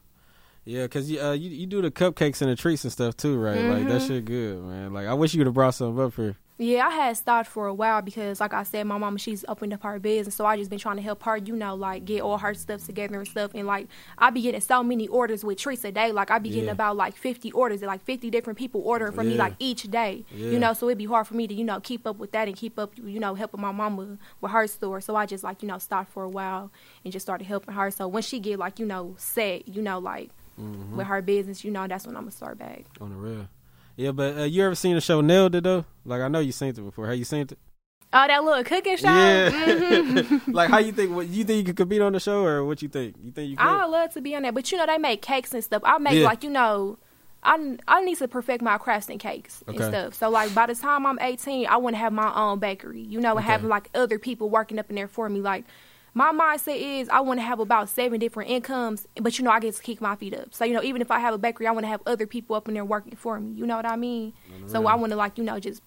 Yeah, 0.64 0.86
cause 0.86 1.10
you, 1.10 1.20
uh, 1.20 1.32
you 1.32 1.50
you 1.50 1.66
do 1.66 1.82
the 1.82 1.90
cupcakes 1.90 2.40
and 2.40 2.50
the 2.50 2.56
treats 2.56 2.84
and 2.84 2.92
stuff 2.92 3.14
too, 3.14 3.36
right? 3.36 3.60
Like 3.60 3.86
that 3.88 4.00
Mhm. 4.00 4.06
shit 4.06 4.24
good, 4.24 4.62
man. 4.64 4.94
Like 4.94 5.06
I 5.08 5.12
wish 5.12 5.34
you 5.34 5.40
would 5.40 5.46
have 5.46 5.52
brought 5.52 5.74
something 5.74 6.02
up 6.02 6.14
here. 6.14 6.36
Yeah, 6.58 6.86
I 6.86 6.90
had 6.90 7.16
stopped 7.18 7.50
for 7.50 7.66
a 7.66 7.74
while 7.74 8.00
because, 8.00 8.40
like 8.40 8.54
I 8.54 8.62
said, 8.62 8.86
my 8.86 8.96
mama 8.96 9.18
she's 9.18 9.44
opened 9.46 9.74
up 9.74 9.82
her 9.82 9.98
business, 9.98 10.34
so 10.34 10.46
I 10.46 10.56
just 10.56 10.70
been 10.70 10.78
trying 10.78 10.96
to 10.96 11.02
help 11.02 11.22
her, 11.24 11.36
you 11.36 11.54
know, 11.54 11.74
like 11.74 12.06
get 12.06 12.22
all 12.22 12.38
her 12.38 12.54
stuff 12.54 12.86
together 12.86 13.18
and 13.18 13.28
stuff. 13.28 13.50
And 13.54 13.66
like 13.66 13.88
I 14.16 14.30
be 14.30 14.40
getting 14.40 14.62
so 14.62 14.82
many 14.82 15.06
orders 15.08 15.44
with 15.44 15.58
treats 15.58 15.84
a 15.84 15.92
day. 15.92 16.12
Like 16.12 16.30
I 16.30 16.38
be 16.38 16.48
getting 16.48 16.64
Yeah. 16.64 16.70
about 16.72 16.96
like 16.96 17.14
fifty 17.14 17.52
orders, 17.52 17.82
like 17.82 18.02
fifty 18.04 18.30
different 18.30 18.58
people 18.58 18.80
ordering 18.86 19.12
from 19.12 19.28
me 19.28 19.34
like 19.34 19.52
each 19.58 19.82
day. 19.90 20.24
Yeah. 20.34 20.50
You 20.52 20.58
know, 20.58 20.72
so 20.72 20.88
it'd 20.88 20.96
be 20.96 21.04
hard 21.04 21.26
for 21.26 21.34
me 21.34 21.46
to 21.46 21.52
you 21.52 21.64
know 21.64 21.78
keep 21.80 22.06
up 22.06 22.16
with 22.16 22.32
that 22.32 22.48
and 22.48 22.56
keep 22.56 22.78
up, 22.78 22.92
you 22.96 23.20
know, 23.20 23.34
helping 23.34 23.60
my 23.60 23.72
mama 23.72 24.16
with 24.40 24.50
her 24.50 24.66
store. 24.66 25.02
So 25.02 25.14
I 25.14 25.26
just 25.26 25.44
like 25.44 25.62
you 25.62 25.68
know 25.68 25.76
stopped 25.76 26.10
for 26.12 26.22
a 26.24 26.30
while 26.30 26.70
and 27.04 27.12
just 27.12 27.26
started 27.26 27.44
helping 27.44 27.74
her. 27.74 27.90
So 27.90 28.08
when 28.08 28.22
she 28.22 28.40
get 28.40 28.58
like 28.58 28.78
you 28.78 28.86
know 28.86 29.14
set, 29.18 29.68
you 29.68 29.82
know, 29.82 29.98
like 29.98 30.30
Mm-hmm. 30.58 30.96
with 30.96 31.06
her 31.06 31.20
business, 31.20 31.64
you 31.64 31.70
know, 31.70 31.86
that's 31.86 32.06
when 32.06 32.16
I'm 32.16 32.22
gonna 32.22 32.30
start 32.30 32.56
back. 32.56 32.86
On 33.02 33.10
the 33.10 33.14
real. 33.16 33.46
Yeah, 33.96 34.12
but 34.12 34.36
uh, 34.38 34.42
you 34.44 34.62
ever 34.64 34.74
seen 34.74 34.94
the 34.94 35.00
show 35.00 35.20
Nailed 35.20 35.54
It 35.54 35.64
though? 35.64 35.84
Like 36.04 36.20
I 36.20 36.28
know 36.28 36.40
you 36.40 36.52
seen 36.52 36.68
it 36.70 36.76
before. 36.76 37.06
Have 37.06 37.16
you 37.16 37.24
seen 37.24 37.40
it? 37.40 37.58
Oh, 38.12 38.26
that 38.26 38.44
little 38.44 38.62
cooking 38.64 38.96
show. 38.96 39.08
Yeah. 39.08 39.50
Mhm. 39.96 40.54
like 40.54 40.70
how 40.70 40.78
you 40.78 40.92
think? 40.92 41.14
What 41.14 41.28
you 41.28 41.44
think 41.44 41.58
you 41.58 41.64
could 41.64 41.76
compete 41.76 42.00
on 42.02 42.12
the 42.12 42.20
show, 42.20 42.44
or 42.44 42.64
what 42.64 42.80
you 42.82 42.88
think? 42.88 43.16
You 43.22 43.32
think 43.32 43.50
you 43.50 43.56
could? 43.56 43.66
I 43.66 43.84
love 43.86 44.12
to 44.14 44.20
be 44.20 44.34
on 44.36 44.42
that, 44.42 44.54
but 44.54 44.70
you 44.70 44.78
know 44.78 44.86
they 44.86 44.98
make 44.98 45.22
cakes 45.22 45.52
and 45.54 45.62
stuff. 45.64 45.82
I 45.84 45.98
make 45.98 46.14
Yeah. 46.14 46.24
like 46.26 46.44
you 46.44 46.50
know, 46.50 46.98
I 47.42 47.76
I 47.88 48.04
need 48.04 48.18
to 48.18 48.28
perfect 48.28 48.62
my 48.62 48.78
crafts 48.78 49.08
and 49.08 49.18
cakes 49.18 49.62
and 49.66 49.76
stuff. 49.76 50.14
So 50.14 50.28
like 50.30 50.54
by 50.54 50.66
the 50.66 50.74
time 50.74 51.04
I'm 51.06 51.18
18, 51.20 51.66
I 51.66 51.76
want 51.78 51.94
to 51.94 51.98
have 51.98 52.12
my 52.12 52.32
own 52.34 52.58
bakery. 52.58 53.00
You 53.02 53.20
know, 53.20 53.30
and 53.30 53.38
Okay. 53.40 53.46
having 53.48 53.68
like 53.68 53.90
other 53.94 54.18
people 54.18 54.48
working 54.50 54.78
up 54.78 54.88
in 54.90 54.96
there 54.96 55.08
for 55.08 55.28
me. 55.28 55.40
Like 55.40 55.64
my 56.16 56.32
mindset 56.32 56.78
is 56.80 57.10
I 57.10 57.20
want 57.20 57.40
to 57.40 57.44
have 57.44 57.60
about 57.60 57.90
seven 57.90 58.18
different 58.18 58.48
incomes, 58.50 59.06
but 59.20 59.38
you 59.38 59.44
know 59.44 59.50
I 59.50 59.60
get 59.60 59.74
to 59.76 59.82
kick 59.82 60.00
my 60.00 60.16
feet 60.16 60.32
up. 60.34 60.54
So 60.54 60.64
you 60.64 60.72
know 60.72 60.82
even 60.82 61.02
if 61.02 61.10
I 61.10 61.18
have 61.20 61.34
a 61.34 61.38
bakery, 61.38 61.66
I 61.66 61.72
want 61.72 61.84
to 61.84 61.88
have 61.88 62.00
other 62.06 62.26
people 62.26 62.56
up 62.56 62.68
in 62.68 62.74
there 62.74 62.86
working 62.86 63.14
for 63.16 63.38
me. 63.38 63.52
You 63.52 63.66
know 63.66 63.76
what 63.76 63.84
I 63.84 63.96
mean? 63.96 64.32
The 64.62 64.70
So. 64.70 64.86
I 64.86 64.94
want 64.94 65.10
to 65.10 65.16
like 65.16 65.36
you 65.36 65.44
know 65.44 65.60
just 65.60 65.82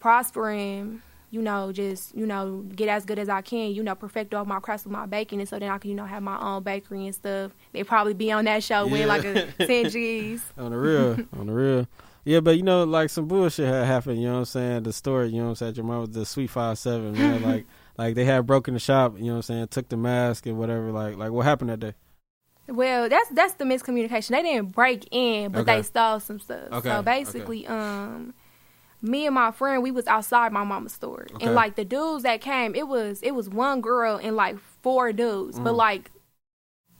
prosper 0.00 0.50
and 0.50 1.00
you 1.30 1.40
know 1.40 1.70
just 1.70 2.12
you 2.16 2.26
know 2.26 2.64
get 2.74 2.88
as 2.88 3.04
good 3.04 3.20
as 3.20 3.28
I 3.28 3.40
can. 3.40 3.72
You 3.72 3.84
know 3.84 3.94
perfect 3.94 4.34
all 4.34 4.44
my 4.44 4.58
crafts 4.58 4.84
with 4.84 4.92
my 4.92 5.06
baking, 5.06 5.38
and 5.38 5.48
so 5.48 5.60
then 5.60 5.70
I 5.70 5.78
can 5.78 5.90
you 5.90 5.96
know 5.96 6.06
have 6.06 6.24
my 6.24 6.38
own 6.40 6.64
bakery 6.64 7.06
and 7.06 7.14
stuff. 7.14 7.52
They 7.72 7.84
probably 7.84 8.14
be 8.14 8.32
on 8.32 8.46
that 8.46 8.64
show 8.64 8.84
Yeah. 8.86 9.06
like 9.06 9.24
a 9.24 9.46
ten 9.64 9.90
G's. 9.90 10.42
on 10.58 10.72
the 10.72 10.76
real, 10.76 11.16
on 11.38 11.46
the 11.46 11.52
real. 11.52 11.86
Yeah, 12.24 12.40
but 12.40 12.56
you 12.56 12.62
know, 12.64 12.82
like 12.84 13.10
some 13.10 13.28
bullshit 13.28 13.66
had 13.66 13.86
happened. 13.86 14.20
You 14.20 14.26
know 14.26 14.32
what 14.34 14.38
I'm 14.40 14.44
saying? 14.46 14.82
The 14.82 14.92
story, 14.92 15.28
you 15.28 15.36
know 15.38 15.44
what 15.44 15.48
I'm 15.50 15.54
saying? 15.56 15.74
Your 15.76 15.84
mom 15.84 16.00
was 16.00 16.10
the 16.10 16.26
sweet 16.26 16.50
five 16.50 16.78
seven 16.78 17.12
man. 17.12 17.42
like, 17.44 17.66
like 18.00 18.14
they 18.14 18.24
had 18.24 18.46
broken 18.46 18.74
the 18.74 18.80
shop. 18.80 19.18
You 19.18 19.26
know 19.26 19.30
what 19.32 19.36
I'm 19.36 19.42
saying? 19.42 19.68
Took 19.68 19.88
the 19.90 19.96
mask 19.96 20.46
and 20.46 20.56
whatever. 20.58 20.90
Like, 20.90 21.16
like 21.16 21.30
what 21.30 21.44
happened 21.44 21.70
that 21.70 21.80
day? 21.80 21.94
Well, 22.66 23.08
that's 23.08 23.28
that's 23.30 23.54
the 23.54 23.64
miscommunication. 23.64 24.28
They 24.30 24.42
didn't 24.42 24.72
break 24.72 25.06
in, 25.10 25.52
but 25.52 25.60
Okay. 25.60 25.76
they 25.76 25.82
stole 25.82 26.18
some 26.20 26.38
stuff. 26.40 26.72
Okay, 26.72 26.88
So 26.88 26.96
okay. 26.96 27.04
basically, 27.04 27.66
um, 27.66 28.32
me 29.02 29.26
and 29.26 29.34
my 29.34 29.50
friend 29.50 29.82
we 29.82 29.90
was 29.90 30.06
outside 30.06 30.52
my 30.52 30.64
mama's 30.64 30.92
store, 30.92 31.26
Okay. 31.34 31.46
and 31.46 31.54
like 31.54 31.74
the 31.76 31.84
dudes 31.84 32.22
that 32.22 32.40
came, 32.40 32.74
it 32.74 32.88
was 32.88 33.20
it 33.22 33.32
was 33.32 33.48
one 33.50 33.80
girl 33.80 34.18
and 34.22 34.34
like 34.34 34.56
four 34.82 35.12
dudes, 35.12 35.58
but 35.58 35.72
Mhm. 35.74 35.76
like 35.76 36.10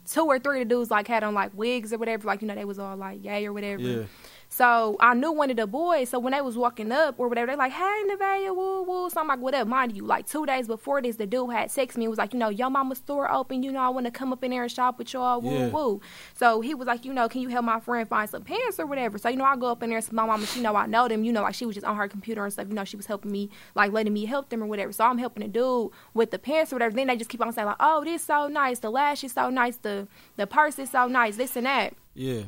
two 0.07 0.25
or 0.27 0.39
three 0.39 0.61
of 0.63 0.69
the 0.69 0.75
dudes 0.75 0.91
like 0.91 1.07
had 1.09 1.23
on 1.23 1.35
like 1.35 1.53
wigs 1.55 1.93
or 1.93 1.99
whatever, 1.99 2.27
like 2.27 2.43
you 2.43 2.49
know 2.49 2.55
they 2.55 2.65
was 2.65 2.79
all 2.79 2.97
like 2.97 3.25
yay 3.25 3.47
or 3.47 3.53
whatever. 3.53 3.81
Yeah. 3.83 4.05
So 4.53 4.97
I 4.99 5.15
knew 5.15 5.31
one 5.31 5.49
of 5.51 5.57
the 5.57 5.67
boys. 5.69 6.09
So 6.09 6.19
when 6.19 6.33
they 6.33 6.41
was 6.41 6.59
walking 6.59 6.91
up 6.91 7.15
or 7.19 7.29
whatever, 7.29 7.47
they're 7.47 7.57
like, 7.57 7.71
"Hey, 7.71 8.03
Nevaeh, 8.09 8.55
woo 8.55 8.83
woo." 8.83 9.09
So 9.09 9.21
I'm 9.21 9.29
like, 9.29 9.39
"What 9.39 9.55
up?" 9.55 9.69
Mind 9.69 9.97
you, 9.97 10.05
like 10.05 10.27
two 10.27 10.45
days 10.45 10.67
before 10.67 11.01
this, 11.01 11.17
the 11.17 11.27
dude 11.27 11.53
had 11.53 11.69
texted 11.69 11.99
me 11.99 12.05
and 12.07 12.11
was 12.11 12.19
like, 12.19 12.33
"You 12.33 12.39
know, 12.41 12.49
your 12.49 12.69
mama's 12.69 12.99
store 12.99 13.31
open. 13.31 13.63
You 13.63 13.71
know, 13.71 13.79
I 13.79 13.89
want 13.91 14.07
to 14.07 14.11
come 14.11 14.33
up 14.33 14.43
in 14.43 14.51
there 14.51 14.65
and 14.65 14.71
shop 14.71 14.99
with 14.99 15.13
y'all." 15.15 15.41
Woo 15.41 15.51
Yeah. 15.51 15.69
woo. 15.69 16.01
So 16.35 16.61
he 16.63 16.75
was 16.75 16.89
like, 16.89 17.05
"You 17.05 17.13
know, 17.13 17.29
can 17.29 17.43
you 17.43 17.49
help 17.49 17.65
my 17.65 17.79
friend 17.79 18.09
find 18.09 18.29
some 18.29 18.43
pants 18.43 18.81
or 18.81 18.87
whatever?" 18.87 19.19
So 19.19 19.29
you 19.29 19.37
know, 19.37 19.45
I 19.45 19.55
go 19.57 19.69
up 19.69 19.85
in 19.85 19.91
there. 19.91 20.01
So 20.01 20.11
my 20.15 20.27
mama, 20.27 20.45
she 20.47 20.61
know 20.61 20.75
I 20.75 20.87
know 20.87 21.07
them. 21.07 21.23
You 21.23 21.33
know, 21.33 21.43
like 21.43 21.55
she 21.55 21.65
was 21.65 21.77
just 21.77 21.87
on 21.87 21.95
her 21.97 22.09
computer 22.09 22.43
and 22.43 22.53
stuff. 22.53 22.67
You 22.69 22.75
know, 22.75 22.85
she 22.85 22.97
was 22.97 23.07
helping 23.07 23.31
me, 23.31 23.51
like 23.77 23.93
letting 23.93 24.13
me 24.13 24.25
help 24.25 24.49
them 24.49 24.65
or 24.65 24.67
whatever. 24.67 24.91
So 24.91 25.05
I'm 25.05 25.19
helping 25.19 25.45
the 25.45 25.49
dude 25.49 25.91
with 26.13 26.33
the 26.33 26.41
pants 26.41 26.73
or 26.73 26.77
whatever. 26.77 26.95
Then 26.97 27.07
they 27.07 27.17
just 27.17 27.31
keep 27.31 27.41
on 27.41 27.53
saying 27.53 27.67
like, 27.67 27.77
"Oh, 27.79 28.03
this 28.03 28.25
so 28.25 28.49
nice. 28.49 28.81
The 28.81 28.91
lash 28.91 29.23
is 29.23 29.33
so 29.33 29.49
nice. 29.49 29.77
The 29.77 30.09
the 30.37 30.49
purse 30.49 30.77
is 30.81 30.91
so 30.91 31.07
nice. 31.07 31.37
This 31.37 31.55
and 31.55 31.67
that." 31.67 31.95
Yeah. 32.15 32.43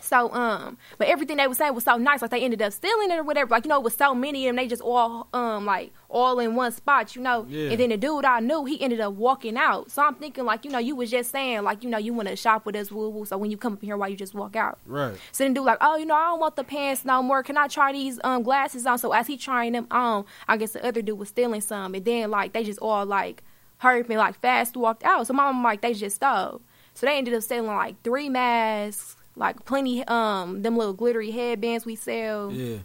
So 0.00 0.32
um, 0.32 0.78
but 0.96 1.08
everything 1.08 1.36
they 1.36 1.46
were 1.46 1.54
saying 1.54 1.74
was 1.74 1.84
so 1.84 1.96
nice. 1.96 2.22
Like 2.22 2.30
they 2.30 2.42
ended 2.42 2.62
up 2.62 2.72
stealing 2.72 3.10
it 3.10 3.18
or 3.18 3.22
whatever. 3.22 3.50
Like 3.50 3.64
you 3.64 3.68
know, 3.68 3.78
it 3.78 3.82
was 3.82 3.94
so 3.94 4.14
many 4.14 4.46
of 4.46 4.50
them. 4.50 4.56
They 4.56 4.68
just 4.68 4.82
all 4.82 5.28
um 5.32 5.64
like 5.64 5.92
all 6.08 6.38
in 6.38 6.54
one 6.54 6.72
spot. 6.72 7.16
You 7.16 7.22
know. 7.22 7.46
Yeah. 7.48 7.70
And 7.70 7.80
then 7.80 7.90
the 7.90 7.96
dude 7.96 8.24
I 8.24 8.40
knew, 8.40 8.64
he 8.64 8.80
ended 8.80 9.00
up 9.00 9.14
walking 9.14 9.56
out. 9.56 9.90
So 9.90 10.02
I'm 10.02 10.14
thinking 10.14 10.44
like 10.44 10.64
you 10.64 10.70
know, 10.70 10.78
you 10.78 10.94
was 10.94 11.10
just 11.10 11.30
saying 11.30 11.62
like 11.62 11.82
you 11.82 11.90
know 11.90 11.98
you 11.98 12.14
want 12.14 12.28
to 12.28 12.36
shop 12.36 12.64
with 12.66 12.76
us, 12.76 12.92
woo 12.92 13.08
woo. 13.08 13.24
So 13.24 13.36
when 13.36 13.50
you 13.50 13.56
come 13.56 13.74
up 13.74 13.82
here, 13.82 13.96
why 13.96 14.08
you 14.08 14.16
just 14.16 14.34
walk 14.34 14.56
out? 14.56 14.78
Right. 14.86 15.14
So 15.32 15.44
then 15.44 15.54
dude 15.54 15.64
like, 15.64 15.78
oh, 15.80 15.96
you 15.96 16.06
know, 16.06 16.14
I 16.14 16.26
don't 16.26 16.40
want 16.40 16.56
the 16.56 16.64
pants 16.64 17.04
no 17.04 17.22
more. 17.22 17.42
Can 17.42 17.56
I 17.56 17.66
try 17.68 17.92
these 17.92 18.20
um 18.24 18.42
glasses 18.42 18.86
on? 18.86 18.98
So 18.98 19.12
as 19.12 19.26
he 19.26 19.36
trying 19.36 19.72
them 19.72 19.86
on, 19.90 20.24
I 20.46 20.56
guess 20.56 20.72
the 20.72 20.86
other 20.86 21.02
dude 21.02 21.18
was 21.18 21.28
stealing 21.28 21.60
some, 21.60 21.94
and 21.94 22.04
then 22.04 22.30
like 22.30 22.52
they 22.52 22.64
just 22.64 22.78
all 22.78 23.04
like 23.04 23.42
hurried 23.78 24.08
me 24.08 24.16
like 24.16 24.40
fast 24.40 24.76
walked 24.76 25.04
out. 25.04 25.26
So 25.26 25.32
my 25.32 25.44
mom 25.44 25.62
like 25.62 25.80
they 25.80 25.94
just 25.94 26.16
stole. 26.16 26.60
So 26.94 27.06
they 27.06 27.16
ended 27.16 27.34
up 27.34 27.42
selling 27.42 27.66
like 27.66 28.02
three 28.02 28.28
masks, 28.28 29.14
like 29.38 29.64
plenty 29.64 30.04
um 30.08 30.62
them 30.62 30.76
little 30.76 30.94
glittery 30.94 31.30
headbands 31.30 31.86
we 31.86 31.94
sell, 31.96 32.52
Yeah. 32.52 32.78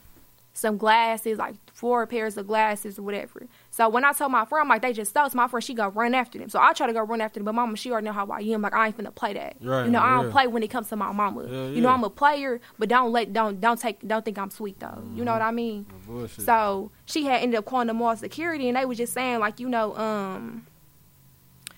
some 0.53 0.77
glasses, 0.77 1.37
like 1.37 1.55
four 1.73 2.05
pairs 2.07 2.37
of 2.37 2.45
glasses 2.47 2.97
or 2.99 3.01
whatever. 3.01 3.47
So 3.71 3.89
when 3.89 4.05
I 4.05 4.13
told 4.13 4.31
my 4.31 4.45
friend, 4.45 4.61
I'm 4.63 4.69
like, 4.69 4.83
they 4.83 4.93
just 4.93 5.09
stole. 5.11 5.27
So 5.29 5.35
my 5.35 5.47
friend, 5.47 5.63
she 5.63 5.73
go 5.73 5.87
run 5.87 6.13
after 6.13 6.37
them. 6.37 6.47
So 6.47 6.59
I 6.61 6.73
try 6.73 6.85
to 6.85 6.93
go 6.93 7.01
run 7.01 7.21
after 7.21 7.39
them, 7.39 7.45
but 7.45 7.55
mama, 7.55 7.75
she 7.75 7.91
already 7.91 8.05
know 8.05 8.11
how 8.13 8.27
I 8.27 8.39
am. 8.41 8.61
Like 8.61 8.73
I 8.75 8.85
ain't 8.87 8.97
finna 8.97 9.13
play 9.13 9.33
that. 9.33 9.55
Right, 9.59 9.85
You 9.85 9.91
know, 9.91 9.99
I 9.99 10.21
don't 10.21 10.31
play 10.31 10.45
when 10.47 10.61
it 10.61 10.69
comes 10.69 10.89
to 10.89 10.95
my 10.95 11.11
mama. 11.11 11.43
Yeah, 11.49 11.67
You 11.69 11.81
know. 11.81 11.89
I'm 11.89 12.03
a 12.03 12.09
player, 12.11 12.61
but 12.77 12.87
don't 12.87 13.11
let 13.11 13.33
don't 13.33 13.59
don't 13.59 13.79
take 13.79 14.07
don't 14.07 14.23
think 14.23 14.37
I'm 14.37 14.51
sweet 14.51 14.79
though. 14.79 15.01
You 15.15 15.25
know 15.25 15.33
what 15.33 15.41
I 15.41 15.49
mean? 15.51 15.87
Bullshit. 16.05 16.45
So 16.45 16.91
she 17.07 17.25
had 17.25 17.41
ended 17.41 17.57
up 17.57 17.65
calling 17.65 17.87
the 17.87 17.93
mall 17.95 18.15
security, 18.15 18.67
and 18.67 18.77
they 18.77 18.85
was 18.85 18.97
just 18.99 19.13
saying 19.13 19.39
like, 19.39 19.59
you 19.59 19.67
know, 19.67 19.95
um, 19.97 20.67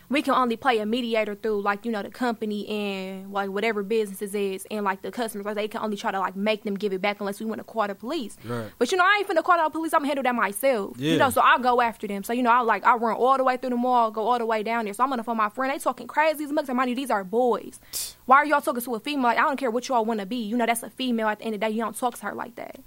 we 0.09 0.21
can 0.21 0.33
only 0.33 0.55
play 0.55 0.79
a 0.79 0.85
mediator 0.85 1.35
through 1.35 1.61
like 1.61 1.85
you 1.85 1.91
know 1.91 2.03
the 2.03 2.09
company 2.09 2.67
and 2.67 3.31
like 3.31 3.49
whatever 3.49 3.83
businesses 3.83 4.35
is 4.35 4.67
and 4.69 4.85
like 4.85 5.01
the 5.01 5.11
customers. 5.11 5.45
Like 5.45 5.55
they 5.55 5.67
can 5.67 5.81
only 5.81 5.97
try 5.97 6.11
to 6.11 6.19
like 6.19 6.35
make 6.35 6.63
them 6.63 6.75
give 6.75 6.93
it 6.93 7.01
back 7.01 7.19
unless 7.19 7.39
we 7.39 7.45
want 7.45 7.59
to 7.59 7.63
call 7.63 7.87
the 7.87 7.95
police. 7.95 8.37
Right. 8.45 8.69
But 8.77 8.91
you 8.91 8.97
know, 8.97 9.03
I 9.03 9.17
ain't 9.19 9.27
finna 9.27 9.43
call 9.43 9.63
the 9.63 9.69
police. 9.69 9.93
I'm 9.93 9.99
gonna 9.99 10.07
handle 10.07 10.23
that 10.23 10.35
myself. 10.35 10.97
Yeah. 10.97 11.13
You 11.13 11.17
know, 11.17 11.29
so 11.29 11.41
I 11.41 11.57
go 11.59 11.81
after 11.81 12.07
them. 12.07 12.23
So 12.23 12.33
you 12.33 12.43
know, 12.43 12.51
I 12.51 12.61
like 12.61 12.85
I 12.85 12.95
run 12.95 13.15
all 13.15 13.37
the 13.37 13.43
way 13.43 13.57
through 13.57 13.71
the 13.71 13.77
mall, 13.77 14.11
go 14.11 14.27
all 14.27 14.37
the 14.37 14.45
way 14.45 14.63
down 14.63 14.85
there. 14.85 14.93
So 14.93 15.03
I'm 15.03 15.09
gonna 15.09 15.23
phone 15.23 15.37
my 15.37 15.49
friend. 15.49 15.73
They 15.73 15.79
talking 15.79 16.07
crazy 16.07 16.43
as 16.43 16.51
much. 16.51 16.67
Mind 16.67 16.89
you, 16.89 16.95
these 16.95 17.11
are 17.11 17.23
boys. 17.23 17.79
Why 18.25 18.37
are 18.37 18.45
y'all 18.45 18.61
talking 18.61 18.81
to 18.81 18.95
a 18.95 18.99
female? 18.99 19.23
Like 19.23 19.37
I 19.37 19.41
don't 19.41 19.57
care 19.57 19.71
what 19.71 19.87
y'all 19.87 20.05
want 20.05 20.19
to 20.19 20.25
be. 20.25 20.37
You 20.37 20.57
know, 20.57 20.65
that's 20.65 20.83
a 20.83 20.89
female. 20.89 21.27
At 21.27 21.39
the 21.39 21.45
end 21.45 21.55
of 21.55 21.61
the 21.61 21.67
day, 21.67 21.71
you 21.71 21.81
don't 21.81 21.97
talk 21.97 22.17
to 22.17 22.25
her 22.25 22.33
like 22.33 22.55
that. 22.55 22.79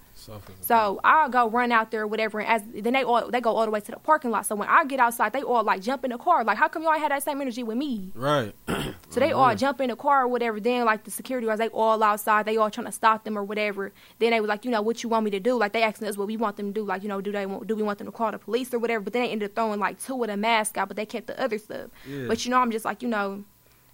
So 0.61 1.01
I'll 1.05 1.29
go 1.29 1.49
run 1.49 1.73
out 1.73 1.91
there, 1.91 2.03
or 2.03 2.07
whatever. 2.07 2.41
And 2.41 2.49
as 2.49 2.63
then 2.83 2.93
they 2.93 3.03
all 3.05 3.31
they 3.31 3.41
go 3.41 3.55
all 3.55 3.65
the 3.65 3.71
way 3.71 3.81
to 3.81 3.93
the 3.93 3.99
parking 3.99 4.31
lot. 4.31 4.47
So 4.47 4.55
when 4.55 4.69
I 4.69 4.85
get 4.85 5.01
outside, 5.01 5.33
they 5.33 5.43
all 5.43 5.63
like 5.63 5.81
jump 5.83 6.05
in 6.05 6.11
the 6.11 6.19
car. 6.19 6.45
Like, 6.45 6.59
how 6.59 6.69
come 6.69 6.83
y'all 6.83 6.99
had 6.99 7.11
that 7.11 7.23
same 7.23 7.41
energy 7.41 7.63
with 7.63 7.77
me? 7.77 8.13
Right. 8.15 8.55
So 9.11 9.21
they 9.21 9.33
all 9.39 9.55
jump 9.55 9.81
in 9.81 9.89
the 9.89 9.97
car 9.97 10.25
or 10.25 10.29
whatever. 10.29 10.61
Then 10.61 10.85
like 10.85 11.05
the 11.05 11.11
security 11.11 11.47
guards, 11.47 11.61
they 11.61 11.69
all 11.69 12.03
outside. 12.03 12.45
They 12.45 12.59
all 12.59 12.71
trying 12.71 12.87
to 12.87 12.93
stop 12.93 13.25
them 13.25 13.39
or 13.39 13.45
whatever. 13.45 13.93
Then 14.19 14.31
they 14.33 14.41
was 14.41 14.49
like, 14.49 14.65
you 14.65 14.71
know, 14.71 14.83
what 14.83 15.03
you 15.03 15.09
want 15.09 15.25
me 15.25 15.31
to 15.31 15.41
do? 15.41 15.57
Like 15.57 15.73
they 15.73 15.83
asking 15.83 16.09
us 16.09 16.17
what 16.17 16.27
we 16.27 16.37
want 16.37 16.57
them 16.57 16.73
to 16.75 16.81
do. 16.81 16.85
Like 16.85 17.03
you 17.03 17.09
know, 17.09 17.21
do 17.21 17.33
they 17.33 17.47
want 17.47 17.67
do 17.67 17.75
we 17.75 17.83
want 17.83 17.99
them 17.99 18.07
to 18.07 18.13
call 18.13 18.31
the 18.33 18.39
police 18.39 18.73
or 18.75 18.79
whatever? 18.79 19.03
But 19.03 19.15
then 19.15 19.23
they 19.23 19.31
ended 19.31 19.51
up 19.51 19.55
throwing 19.55 19.81
like 19.81 20.01
two 20.03 20.23
of 20.23 20.29
the 20.29 20.37
masks 20.37 20.77
out, 20.77 20.89
but 20.89 20.97
they 20.97 21.07
kept 21.07 21.27
the 21.27 21.41
other 21.43 21.59
stuff. 21.59 21.91
Yeah. 22.07 22.27
But 22.29 22.45
you 22.45 22.51
know, 22.51 22.59
I'm 22.59 22.71
just 22.71 22.85
like 22.85 23.03
you 23.03 23.09
know, 23.09 23.45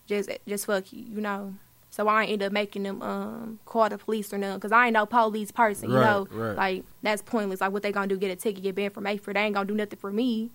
just 0.07 0.31
just 0.49 0.67
fuck 0.67 0.93
you, 0.93 1.05
you 1.05 1.21
know. 1.21 1.55
So 1.95 2.09
I 2.09 2.23
ain't 2.25 2.33
end 2.33 2.43
up 2.43 2.53
making 2.53 2.83
them 2.83 3.01
um 3.03 3.61
call 3.67 3.89
the 3.89 3.99
police 3.99 4.33
or 4.33 4.39
nothing 4.39 4.57
because 4.57 4.73
I 4.73 4.87
ain't 4.87 4.95
no 4.95 5.07
police 5.07 5.53
person, 5.53 5.91
you 5.91 5.97
Right, 5.97 6.05
know. 6.05 6.27
right. 6.33 6.57
Like 6.57 6.85
that's 7.03 7.23
pointless. 7.23 7.61
Like 7.61 7.71
what 7.71 7.85
they 7.85 7.93
gonna 7.93 8.09
do? 8.09 8.17
Get 8.17 8.33
a 8.33 8.37
ticket, 8.37 8.65
get 8.65 8.75
banned 8.75 8.95
from 8.95 9.05
Mayfair? 9.05 9.33
They 9.33 9.41
ain't 9.43 9.55
gonna 9.55 9.65
do 9.69 9.77
nothing 9.77 10.01
for 10.01 10.11
me. 10.11 10.51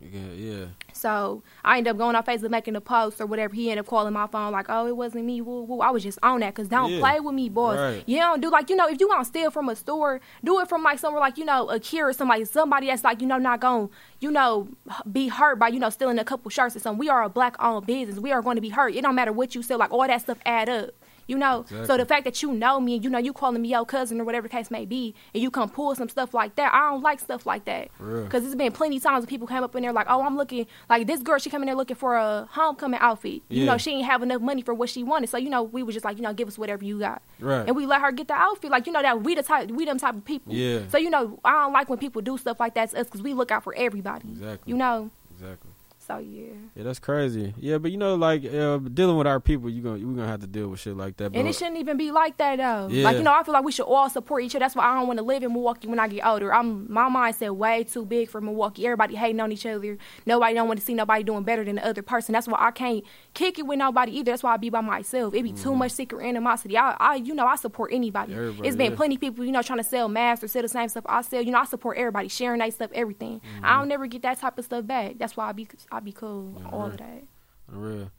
Yeah. 0.00 0.32
Yeah. 0.34 0.64
So 0.92 1.42
I 1.64 1.78
end 1.78 1.88
up 1.88 1.98
going 1.98 2.14
on 2.14 2.22
Facebook 2.24 2.50
making 2.50 2.76
a 2.76 2.80
post 2.80 3.20
or 3.20 3.26
whatever. 3.26 3.54
He 3.54 3.70
ended 3.70 3.84
up 3.84 3.88
calling 3.88 4.12
my 4.12 4.26
phone 4.28 4.52
like, 4.52 4.66
"Oh, 4.68 4.86
it 4.86 4.96
wasn't 4.96 5.24
me." 5.24 5.40
Woo 5.40 5.62
woo. 5.62 5.80
I 5.80 5.90
was 5.90 6.02
just 6.02 6.18
on 6.22 6.40
that 6.40 6.54
because 6.54 6.68
don't 6.68 6.92
Yeah. 6.92 7.00
play 7.00 7.20
with 7.20 7.34
me, 7.34 7.48
boys. 7.48 7.78
Right. 7.78 8.02
You 8.06 8.18
don't 8.18 8.40
do 8.40 8.48
like 8.50 8.70
you 8.70 8.76
know 8.76 8.86
if 8.88 9.00
you 9.00 9.08
gonna 9.08 9.24
steal 9.24 9.50
from 9.50 9.68
a 9.68 9.74
store, 9.76 10.20
do 10.44 10.60
it 10.60 10.68
from 10.68 10.82
like 10.82 10.98
somewhere 10.98 11.20
like 11.20 11.36
you 11.36 11.44
know 11.44 11.68
a 11.68 11.80
cure 11.80 12.08
or 12.08 12.12
somebody, 12.12 12.44
somebody 12.44 12.86
that's 12.86 13.02
like 13.04 13.20
you 13.20 13.26
know 13.26 13.38
not 13.38 13.60
gonna 13.60 13.88
you 14.20 14.30
know 14.30 14.68
be 15.10 15.28
hurt 15.28 15.58
by 15.58 15.68
you 15.68 15.80
know 15.80 15.90
stealing 15.90 16.18
a 16.18 16.24
couple 16.24 16.48
shirts 16.50 16.76
or 16.76 16.78
something. 16.80 16.98
We 16.98 17.08
are 17.08 17.22
a 17.24 17.28
black 17.28 17.56
owned 17.60 17.86
business. 17.86 18.18
We 18.20 18.30
are 18.32 18.42
going 18.42 18.56
to 18.56 18.62
be 18.62 18.68
hurt. 18.70 18.94
It 18.94 19.02
don't 19.02 19.14
matter 19.16 19.32
what 19.32 19.54
you 19.54 19.62
sell. 19.62 19.78
Like 19.78 19.92
all 19.92 20.06
that 20.06 20.20
stuff 20.20 20.38
add 20.46 20.68
up. 20.68 20.90
You 21.28 21.36
know, 21.38 21.64
so 21.84 21.96
the 21.98 22.06
fact 22.06 22.24
that 22.24 22.42
you 22.42 22.52
know 22.52 22.80
me 22.80 22.94
and 22.96 23.04
you 23.04 23.10
know 23.10 23.18
you 23.18 23.32
calling 23.34 23.60
me 23.60 23.68
your 23.68 23.84
cousin 23.84 24.18
or 24.20 24.24
whatever 24.24 24.48
the 24.48 24.52
case 24.52 24.70
may 24.70 24.86
be, 24.86 25.14
and 25.34 25.42
you 25.42 25.50
come 25.50 25.68
pull 25.68 25.94
some 25.94 26.08
stuff 26.08 26.32
like 26.32 26.56
that, 26.56 26.72
I 26.74 26.90
don't 26.90 27.02
like 27.02 27.20
stuff 27.20 27.44
like 27.44 27.66
that. 27.66 27.90
Because 27.98 28.44
it's 28.46 28.54
been 28.54 28.72
plenty 28.72 28.98
times 28.98 29.22
when 29.22 29.28
people 29.28 29.46
came 29.46 29.62
up 29.62 29.76
in 29.76 29.82
there 29.82 29.92
like, 29.92 30.06
oh, 30.08 30.22
I'm 30.22 30.36
looking 30.38 30.66
like 30.88 31.06
this 31.06 31.22
girl. 31.22 31.38
She 31.38 31.50
came 31.50 31.60
in 31.62 31.66
there 31.66 31.74
looking 31.76 31.96
for 31.96 32.16
a 32.16 32.48
homecoming 32.50 32.98
outfit. 33.00 33.42
You 33.50 33.66
know, 33.66 33.76
she 33.76 33.90
ain't 33.92 34.06
have 34.06 34.22
enough 34.22 34.40
money 34.40 34.62
for 34.62 34.72
what 34.72 34.88
she 34.88 35.02
wanted. 35.04 35.28
So 35.28 35.36
you 35.36 35.50
know, 35.50 35.62
we 35.62 35.82
was 35.82 35.94
just 35.94 36.04
like, 36.04 36.16
you 36.16 36.22
know, 36.22 36.32
give 36.32 36.48
us 36.48 36.56
whatever 36.58 36.82
you 36.82 36.98
got, 36.98 37.20
Right. 37.40 37.66
and 37.66 37.76
we 37.76 37.84
let 37.84 38.00
her 38.00 38.10
get 38.10 38.28
the 38.28 38.34
outfit. 38.34 38.70
Like 38.70 38.86
you 38.86 38.92
know 38.94 39.02
that 39.02 39.22
we 39.22 39.34
the 39.34 39.42
type, 39.42 39.70
we 39.70 39.84
them 39.84 39.98
type 39.98 40.14
of 40.14 40.24
people. 40.24 40.54
Yeah. 40.54 40.80
So 40.88 40.96
you 40.96 41.10
know, 41.10 41.38
I 41.44 41.52
don't 41.52 41.74
like 41.74 41.90
when 41.90 41.98
people 41.98 42.22
do 42.22 42.38
stuff 42.38 42.58
like 42.58 42.72
that 42.74 42.90
to 42.92 43.00
us 43.00 43.04
because 43.06 43.20
we 43.22 43.34
look 43.34 43.50
out 43.50 43.64
for 43.64 43.74
everybody. 43.76 44.28
Exactly. 44.30 44.70
You 44.70 44.78
know. 44.78 45.10
Exactly. 45.34 45.70
So 46.08 46.18
yeah. 46.18 46.54
Yeah, 46.74 46.84
that's 46.84 46.98
crazy. 46.98 47.52
Yeah, 47.58 47.76
but 47.76 47.90
you 47.90 47.98
know, 47.98 48.14
like 48.14 48.42
uh, 48.42 48.78
dealing 48.78 49.18
with 49.18 49.26
our 49.26 49.40
people, 49.40 49.68
you 49.68 49.82
gonna 49.82 49.98
we 49.98 50.14
gonna 50.14 50.26
have 50.26 50.40
to 50.40 50.46
deal 50.46 50.68
with 50.68 50.80
shit 50.80 50.96
like 50.96 51.18
that. 51.18 51.34
And 51.34 51.46
it 51.46 51.54
shouldn't 51.54 51.76
even 51.76 51.98
be 51.98 52.10
like 52.12 52.38
that 52.38 52.56
though. 52.56 52.88
Yeah. 52.90 53.04
Like 53.04 53.18
you 53.18 53.22
know, 53.22 53.34
I 53.34 53.42
feel 53.42 53.52
like 53.52 53.64
we 53.64 53.72
should 53.72 53.84
all 53.84 54.08
support 54.08 54.42
each 54.42 54.54
other. 54.54 54.60
That's 54.60 54.74
why 54.74 54.84
I 54.84 54.94
don't 54.94 55.06
want 55.06 55.18
to 55.18 55.22
live 55.22 55.42
in 55.42 55.52
Milwaukee 55.52 55.86
when 55.86 55.98
I 55.98 56.08
get 56.08 56.24
older. 56.24 56.54
I'm 56.54 56.90
my 56.90 57.10
mindset 57.10 57.54
way 57.54 57.84
too 57.84 58.06
big 58.06 58.30
for 58.30 58.40
Milwaukee. 58.40 58.86
Everybody 58.86 59.16
hating 59.16 59.38
on 59.38 59.52
each 59.52 59.66
other. 59.66 59.98
Nobody 60.24 60.54
don't 60.54 60.66
want 60.66 60.80
to 60.80 60.86
see 60.86 60.94
nobody 60.94 61.24
doing 61.24 61.42
better 61.42 61.62
than 61.62 61.76
the 61.76 61.86
other 61.86 62.00
person. 62.00 62.32
That's 62.32 62.48
why 62.48 62.56
I 62.58 62.70
can't 62.70 63.04
kick 63.34 63.58
it 63.58 63.66
with 63.66 63.78
nobody 63.78 64.12
either. 64.12 64.32
That's 64.32 64.42
why 64.42 64.54
I 64.54 64.56
be 64.56 64.70
by 64.70 64.80
myself. 64.80 65.34
It 65.34 65.42
be 65.42 65.52
too 65.52 65.74
much 65.74 65.92
secret 65.92 66.24
animosity. 66.24 66.78
I, 66.78 66.96
I 66.98 67.14
you 67.16 67.34
know, 67.34 67.46
I 67.46 67.56
support 67.56 67.92
anybody. 67.92 68.32
Mm-hmm. 68.32 68.40
Everybody, 68.40 68.68
it's 68.68 68.76
been 68.76 68.92
yeah. 68.92 68.96
plenty 68.96 69.16
of 69.16 69.20
people, 69.20 69.44
you 69.44 69.52
know, 69.52 69.60
trying 69.60 69.80
to 69.80 69.84
sell 69.84 70.08
masks 70.08 70.42
or 70.42 70.48
sell 70.48 70.62
the 70.62 70.68
same 70.68 70.88
stuff 70.88 71.04
I 71.06 71.20
sell. 71.20 71.42
You 71.42 71.50
know, 71.50 71.60
I 71.60 71.66
support 71.66 71.98
everybody, 71.98 72.28
sharing 72.28 72.60
that 72.60 72.72
stuff, 72.72 72.90
everything. 72.94 73.40
Mm-hmm. 73.40 73.64
I 73.66 73.76
don't 73.76 73.88
never 73.88 74.06
get 74.06 74.22
that 74.22 74.40
type 74.40 74.56
of 74.56 74.64
stuff 74.64 74.86
back. 74.86 75.18
That's 75.18 75.36
why 75.36 75.50
I 75.50 75.52
be 75.52 75.68
I 75.92 75.97
be 76.04 76.12
cool. 76.12 76.62
all 76.70 76.86
of 76.86 76.96
that. 76.96 77.24
For 77.68 77.76
real. 77.76 78.10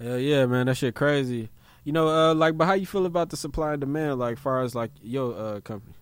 Hell 0.00 0.18
yeah, 0.18 0.46
man, 0.46 0.66
that 0.66 0.76
shit 0.76 0.94
crazy. 0.94 1.50
You 1.84 1.92
know, 1.92 2.08
uh, 2.08 2.34
like, 2.34 2.56
but 2.56 2.66
how 2.66 2.74
you 2.74 2.86
feel 2.86 3.06
about 3.06 3.30
the 3.30 3.36
supply 3.36 3.72
and 3.72 3.80
demand, 3.80 4.18
like, 4.18 4.38
far 4.38 4.62
as 4.62 4.74
like 4.74 4.90
your 5.02 5.34
uh 5.34 5.60
company? 5.60 5.94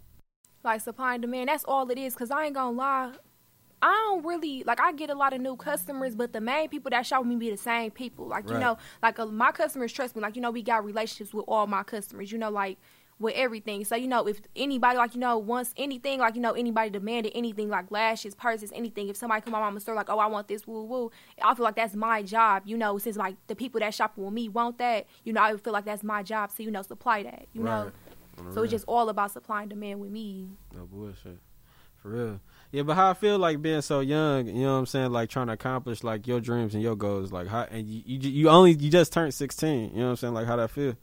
like 0.65 0.81
supply 0.81 1.15
and 1.15 1.23
demand. 1.23 1.49
That's 1.49 1.65
all 1.65 1.91
it 1.91 1.99
is. 1.99 2.15
Cause 2.15 2.31
I 2.31 2.47
ain't 2.47 2.55
gonna 2.55 2.77
lie, 2.77 3.13
I 3.81 3.93
don't 4.09 4.25
really 4.25 4.65
like. 4.65 4.81
I 4.81 4.93
get 4.93 5.11
a 5.11 5.15
lot 5.15 5.33
of 5.33 5.41
new 5.41 5.57
customers, 5.57 6.15
but 6.15 6.33
the 6.33 6.41
main 6.41 6.69
people 6.69 6.91
that 6.91 7.07
shop 7.07 7.21
with 7.21 7.29
me 7.29 7.37
be 7.37 7.51
the 7.51 7.57
same 7.57 7.91
people. 7.91 8.27
Like 8.27 8.49
you 8.49 8.59
know, 8.59 8.77
like 9.03 9.19
uh, 9.19 9.27
my 9.27 9.53
customers 9.53 9.93
trust 9.93 10.17
me. 10.17 10.23
Like 10.23 10.35
you 10.37 10.43
know, 10.43 10.51
we 10.51 10.63
got 10.63 10.85
relationships 10.85 11.33
with 11.33 11.45
all 11.47 11.67
my 11.67 11.85
customers. 11.85 12.33
You 12.33 12.39
know, 12.39 12.51
like 12.51 12.79
with 13.19 13.35
everything. 13.35 13.85
So 13.85 13.97
you 13.97 14.07
know, 14.07 14.27
if 14.27 14.41
anybody 14.55 14.97
like 14.97 15.15
you 15.15 15.21
know 15.21 15.39
wants 15.39 15.75
anything, 15.77 16.21
like 16.21 16.35
you 16.35 16.41
know, 16.41 16.53
anybody 16.53 16.91
demanded 16.91 17.33
anything, 17.35 17.69
like 17.69 17.91
lashes, 17.91 18.35
purses, 18.35 18.73
anything. 18.75 19.09
If 19.09 19.17
somebody 19.17 19.41
come 19.41 19.53
to 19.53 19.59
my 19.59 19.65
mama's 19.65 19.83
store, 19.83 19.95
like, 19.95 20.11
oh, 20.11 20.19
I 20.19 20.27
want 20.27 20.49
this, 20.49 20.67
woo 20.67 20.85
woo. 20.85 21.11
I 21.43 21.55
feel 21.55 21.65
like 21.65 21.77
that's 21.77 21.95
my 21.95 22.23
job. 22.23 22.63
You 22.67 22.77
know, 22.77 22.99
since 22.99 23.17
like 23.17 23.37
the 23.47 23.57
people 23.57 23.81
that 23.81 23.95
shop 23.95 24.13
with 24.17 24.33
me 24.33 24.49
want 24.49 24.79
that, 24.79 25.07
you 25.25 25.33
know, 25.33 25.43
I 25.43 25.57
feel 25.57 25.73
like 25.73 25.85
that's 25.85 26.03
my 26.03 26.23
job 26.23 26.55
to 26.57 26.63
you 26.63 26.71
know 26.71 26.83
supply 26.83 27.23
that. 27.23 27.47
You 27.53 27.63
know. 27.63 27.85
Right. 27.85 27.93
On 28.39 28.47
the 28.49 28.53
So 28.53 28.63
it's 28.63 28.71
just 28.71 28.85
all 28.87 29.09
about 29.09 29.33
supply 29.33 29.63
and 29.63 29.71
demand 29.71 30.01
with 30.01 30.11
me. 30.11 30.49
no 30.75 30.87
bullshit. 30.87 31.39
For 31.97 32.11
real. 32.11 32.41
Yeah, 32.71 32.83
but 32.83 32.95
how 32.95 33.11
I 33.11 33.15
feel 33.15 33.39
like 33.39 33.61
being 33.61 33.81
so 33.81 34.01
young, 34.01 34.47
you 34.47 34.63
know 34.63 34.75
what 34.75 34.79
I'm 34.79 34.87
saying, 34.87 35.11
like 35.11 35.31
trying 35.31 35.49
to 35.49 35.55
accomplish 35.55 36.05
like 36.05 36.27
your 36.27 36.39
dreams 36.39 36.75
and 36.75 36.83
your 36.83 36.95
goals, 36.95 37.33
like 37.33 37.49
how 37.49 37.63
and 37.63 37.89
you 37.89 38.03
you, 38.05 38.31
you 38.31 38.49
only 38.49 38.73
you 38.73 38.91
just 38.91 39.13
turned 39.13 39.35
16, 39.35 39.91
you 39.91 39.97
know 39.97 40.05
what 40.05 40.11
I'm 40.11 40.17
saying, 40.17 40.35
like 40.35 40.47
how 40.47 40.57
that 40.57 40.71
feel? 40.71 40.95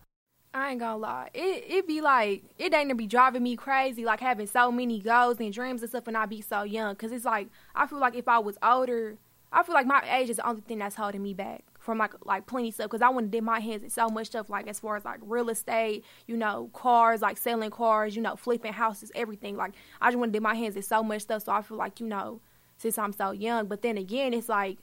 I 0.55 0.71
ain't 0.71 0.79
gonna 0.79 0.97
lie. 0.97 1.29
It 1.33 1.65
it 1.67 1.87
be 1.87 1.99
like 1.99 2.43
it 2.57 2.73
ain't 2.73 2.87
to 2.87 2.95
be 2.95 3.07
driving 3.07 3.43
me 3.43 3.57
crazy, 3.57 4.05
like 4.05 4.21
having 4.21 4.47
so 4.47 4.71
many 4.71 4.99
goals 4.99 5.37
and 5.41 5.51
dreams 5.51 5.81
and 5.81 5.89
stuff, 5.89 6.07
and 6.07 6.15
I 6.15 6.25
be 6.25 6.39
so 6.39 6.63
young. 6.63 6.95
Cause 6.95 7.11
it's 7.11 7.25
like 7.25 7.49
I 7.75 7.85
feel 7.87 7.99
like 7.99 8.15
if 8.15 8.29
I 8.29 8.39
was 8.39 8.57
older, 8.63 9.17
I 9.51 9.63
feel 9.63 9.75
like 9.75 9.85
my 9.85 10.01
age 10.17 10.29
is 10.29 10.37
the 10.37 10.47
only 10.47 10.61
thing 10.61 10.79
that's 10.79 10.95
holding 10.95 11.21
me 11.21 11.33
back 11.33 11.65
from 11.77 11.97
like 11.97 12.13
like 12.23 12.47
plenty 12.47 12.71
stuff. 12.71 12.89
Cause 12.89 13.01
I 13.01 13.09
want 13.09 13.25
to 13.27 13.37
dip 13.37 13.43
my 13.43 13.59
hands 13.59 13.83
in 13.83 13.89
so 13.89 14.07
much 14.07 14.27
stuff, 14.27 14.49
like 14.49 14.67
as 14.67 14.79
far 14.79 14.95
as 14.95 15.03
like 15.03 15.19
real 15.23 15.49
estate, 15.49 16.05
you 16.25 16.37
know, 16.37 16.69
cars, 16.71 17.21
like 17.21 17.37
selling 17.37 17.69
cars, 17.69 18.15
you 18.15 18.21
know, 18.21 18.37
flipping 18.37 18.71
houses, 18.71 19.11
everything. 19.13 19.57
Like 19.57 19.73
I 19.99 20.07
just 20.07 20.17
want 20.17 20.31
to 20.31 20.37
dip 20.37 20.43
my 20.43 20.55
hands 20.55 20.77
in 20.77 20.83
so 20.83 21.03
much 21.03 21.23
stuff. 21.23 21.43
So 21.43 21.51
I 21.51 21.63
feel 21.63 21.75
like 21.77 21.99
you 21.99 22.07
know, 22.07 22.39
since 22.77 22.97
I'm 22.97 23.11
so 23.11 23.31
young. 23.31 23.67
But 23.67 23.81
then 23.81 23.97
again, 23.97 24.33
it's 24.33 24.47
like 24.47 24.77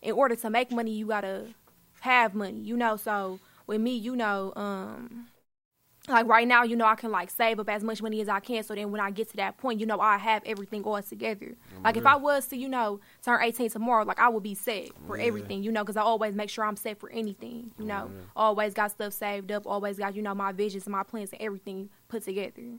in 0.00 0.12
order 0.12 0.36
to 0.36 0.48
make 0.48 0.72
money, 0.72 0.92
you 0.92 1.08
gotta 1.08 1.48
have 2.00 2.34
money, 2.34 2.60
you 2.60 2.78
know. 2.78 2.96
So 2.96 3.40
with 3.68 3.80
me, 3.80 3.94
you 3.96 4.16
know, 4.16 4.52
um, 4.56 5.28
like 6.08 6.26
right 6.26 6.48
now, 6.48 6.62
you 6.62 6.74
know, 6.74 6.86
I 6.86 6.94
can 6.94 7.10
like 7.10 7.30
save 7.30 7.60
up 7.60 7.68
as 7.68 7.84
much 7.84 8.00
money 8.00 8.20
as 8.22 8.28
I 8.28 8.40
can. 8.40 8.62
So 8.62 8.74
then 8.74 8.90
when 8.90 9.00
I 9.00 9.10
get 9.10 9.28
to 9.30 9.36
that 9.36 9.58
point, 9.58 9.78
you 9.78 9.84
know, 9.86 10.00
I 10.00 10.16
have 10.16 10.42
everything 10.46 10.82
all 10.84 11.00
together. 11.02 11.54
Like 11.84 11.98
if 11.98 12.06
I 12.06 12.16
was 12.16 12.46
to, 12.48 12.56
you 12.56 12.68
know, 12.68 13.00
turn 13.22 13.42
18 13.42 13.70
tomorrow, 13.70 14.04
like 14.04 14.18
I 14.18 14.28
would 14.30 14.42
be 14.42 14.54
set 14.54 14.88
for 15.06 15.18
Yeah. 15.18 15.24
everything, 15.24 15.62
you 15.62 15.70
know, 15.70 15.84
because 15.84 15.98
I 15.98 16.02
always 16.02 16.34
make 16.34 16.48
sure 16.48 16.64
I'm 16.64 16.76
set 16.76 16.98
for 16.98 17.10
anything, 17.10 17.72
you 17.78 17.84
know. 17.84 18.10
Always 18.34 18.72
got 18.72 18.90
stuff 18.90 19.12
saved 19.12 19.52
up, 19.52 19.66
always 19.66 19.98
got, 19.98 20.16
you 20.16 20.22
know, 20.22 20.34
my 20.34 20.52
visions 20.52 20.86
and 20.86 20.92
my 20.92 21.02
plans 21.02 21.30
and 21.32 21.42
everything 21.42 21.90
put 22.08 22.22
together. 22.24 22.78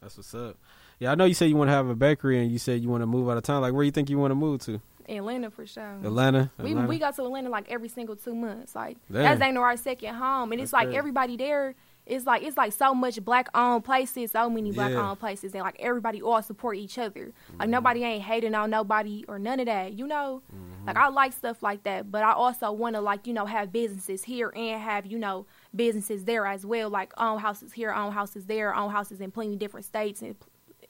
That's 0.00 0.16
what's 0.16 0.34
up. 0.34 0.58
Yeah, 0.98 1.12
I 1.12 1.14
know 1.14 1.24
you 1.24 1.34
said 1.34 1.46
you 1.46 1.56
want 1.56 1.68
to 1.68 1.72
have 1.72 1.88
a 1.88 1.94
bakery 1.94 2.40
and 2.40 2.50
you 2.50 2.58
said 2.58 2.82
you 2.82 2.88
want 2.88 3.02
to 3.02 3.06
move 3.06 3.28
out 3.28 3.36
of 3.36 3.42
town. 3.44 3.62
Like, 3.62 3.72
where 3.72 3.84
you 3.84 3.90
think 3.92 4.10
you 4.10 4.18
want 4.18 4.32
to 4.32 4.36
move 4.36 4.60
to? 4.62 4.80
Atlanta 5.08 5.50
for 5.50 5.66
sure. 5.66 5.98
Atlanta. 6.02 6.50
We 6.58 6.70
Atlanta? 6.70 6.88
we 6.88 6.98
go 6.98 7.10
to 7.10 7.22
Atlanta 7.24 7.48
like 7.50 7.70
every 7.70 7.88
single 7.88 8.16
two 8.16 8.34
months. 8.34 8.74
Like 8.74 8.96
Damn. 9.10 9.22
that's 9.22 9.40
ain't 9.42 9.58
our 9.58 9.76
second 9.76 10.14
home, 10.14 10.52
and 10.52 10.60
That's 10.60 10.68
it's 10.68 10.72
like 10.72 10.86
crazy. 10.88 10.98
everybody 10.98 11.36
there. 11.36 11.74
It's 12.06 12.26
like 12.26 12.42
it's 12.42 12.58
like 12.58 12.74
so 12.74 12.94
much 12.94 13.24
black 13.24 13.48
owned 13.54 13.82
places, 13.82 14.32
so 14.32 14.50
many 14.50 14.72
black 14.72 14.90
Yeah. 14.90 15.08
owned 15.08 15.18
places, 15.20 15.54
and 15.54 15.62
like 15.62 15.76
everybody 15.78 16.20
all 16.20 16.42
support 16.42 16.76
each 16.76 16.98
other. 16.98 17.28
Mm-hmm. 17.28 17.60
Like 17.60 17.68
nobody 17.70 18.04
ain't 18.04 18.22
hating 18.22 18.54
on 18.54 18.68
nobody 18.68 19.24
or 19.26 19.38
none 19.38 19.58
of 19.58 19.66
that. 19.66 19.94
You 19.94 20.06
know, 20.06 20.42
Mm-hmm. 20.54 20.86
like 20.86 20.96
I 20.98 21.08
like 21.08 21.32
stuff 21.32 21.62
like 21.62 21.84
that, 21.84 22.10
but 22.10 22.22
I 22.22 22.32
also 22.34 22.70
want 22.72 22.94
to 22.96 23.00
like 23.00 23.26
you 23.26 23.32
know 23.32 23.46
have 23.46 23.72
businesses 23.72 24.22
here 24.24 24.52
and 24.54 24.82
have 24.82 25.06
you 25.06 25.18
know 25.18 25.46
businesses 25.74 26.24
there 26.24 26.46
as 26.46 26.66
well, 26.66 26.90
like 26.90 27.10
own 27.16 27.38
houses 27.38 27.72
here, 27.72 27.90
own 27.90 28.12
houses 28.12 28.44
there, 28.44 28.74
own 28.74 28.90
houses 28.90 29.22
in 29.22 29.30
plenty 29.30 29.56
different 29.56 29.86
states 29.86 30.20
and 30.20 30.36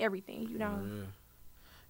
everything. 0.01 0.49
You 0.49 0.59
know, 0.59 0.81
Yeah. 0.85 1.03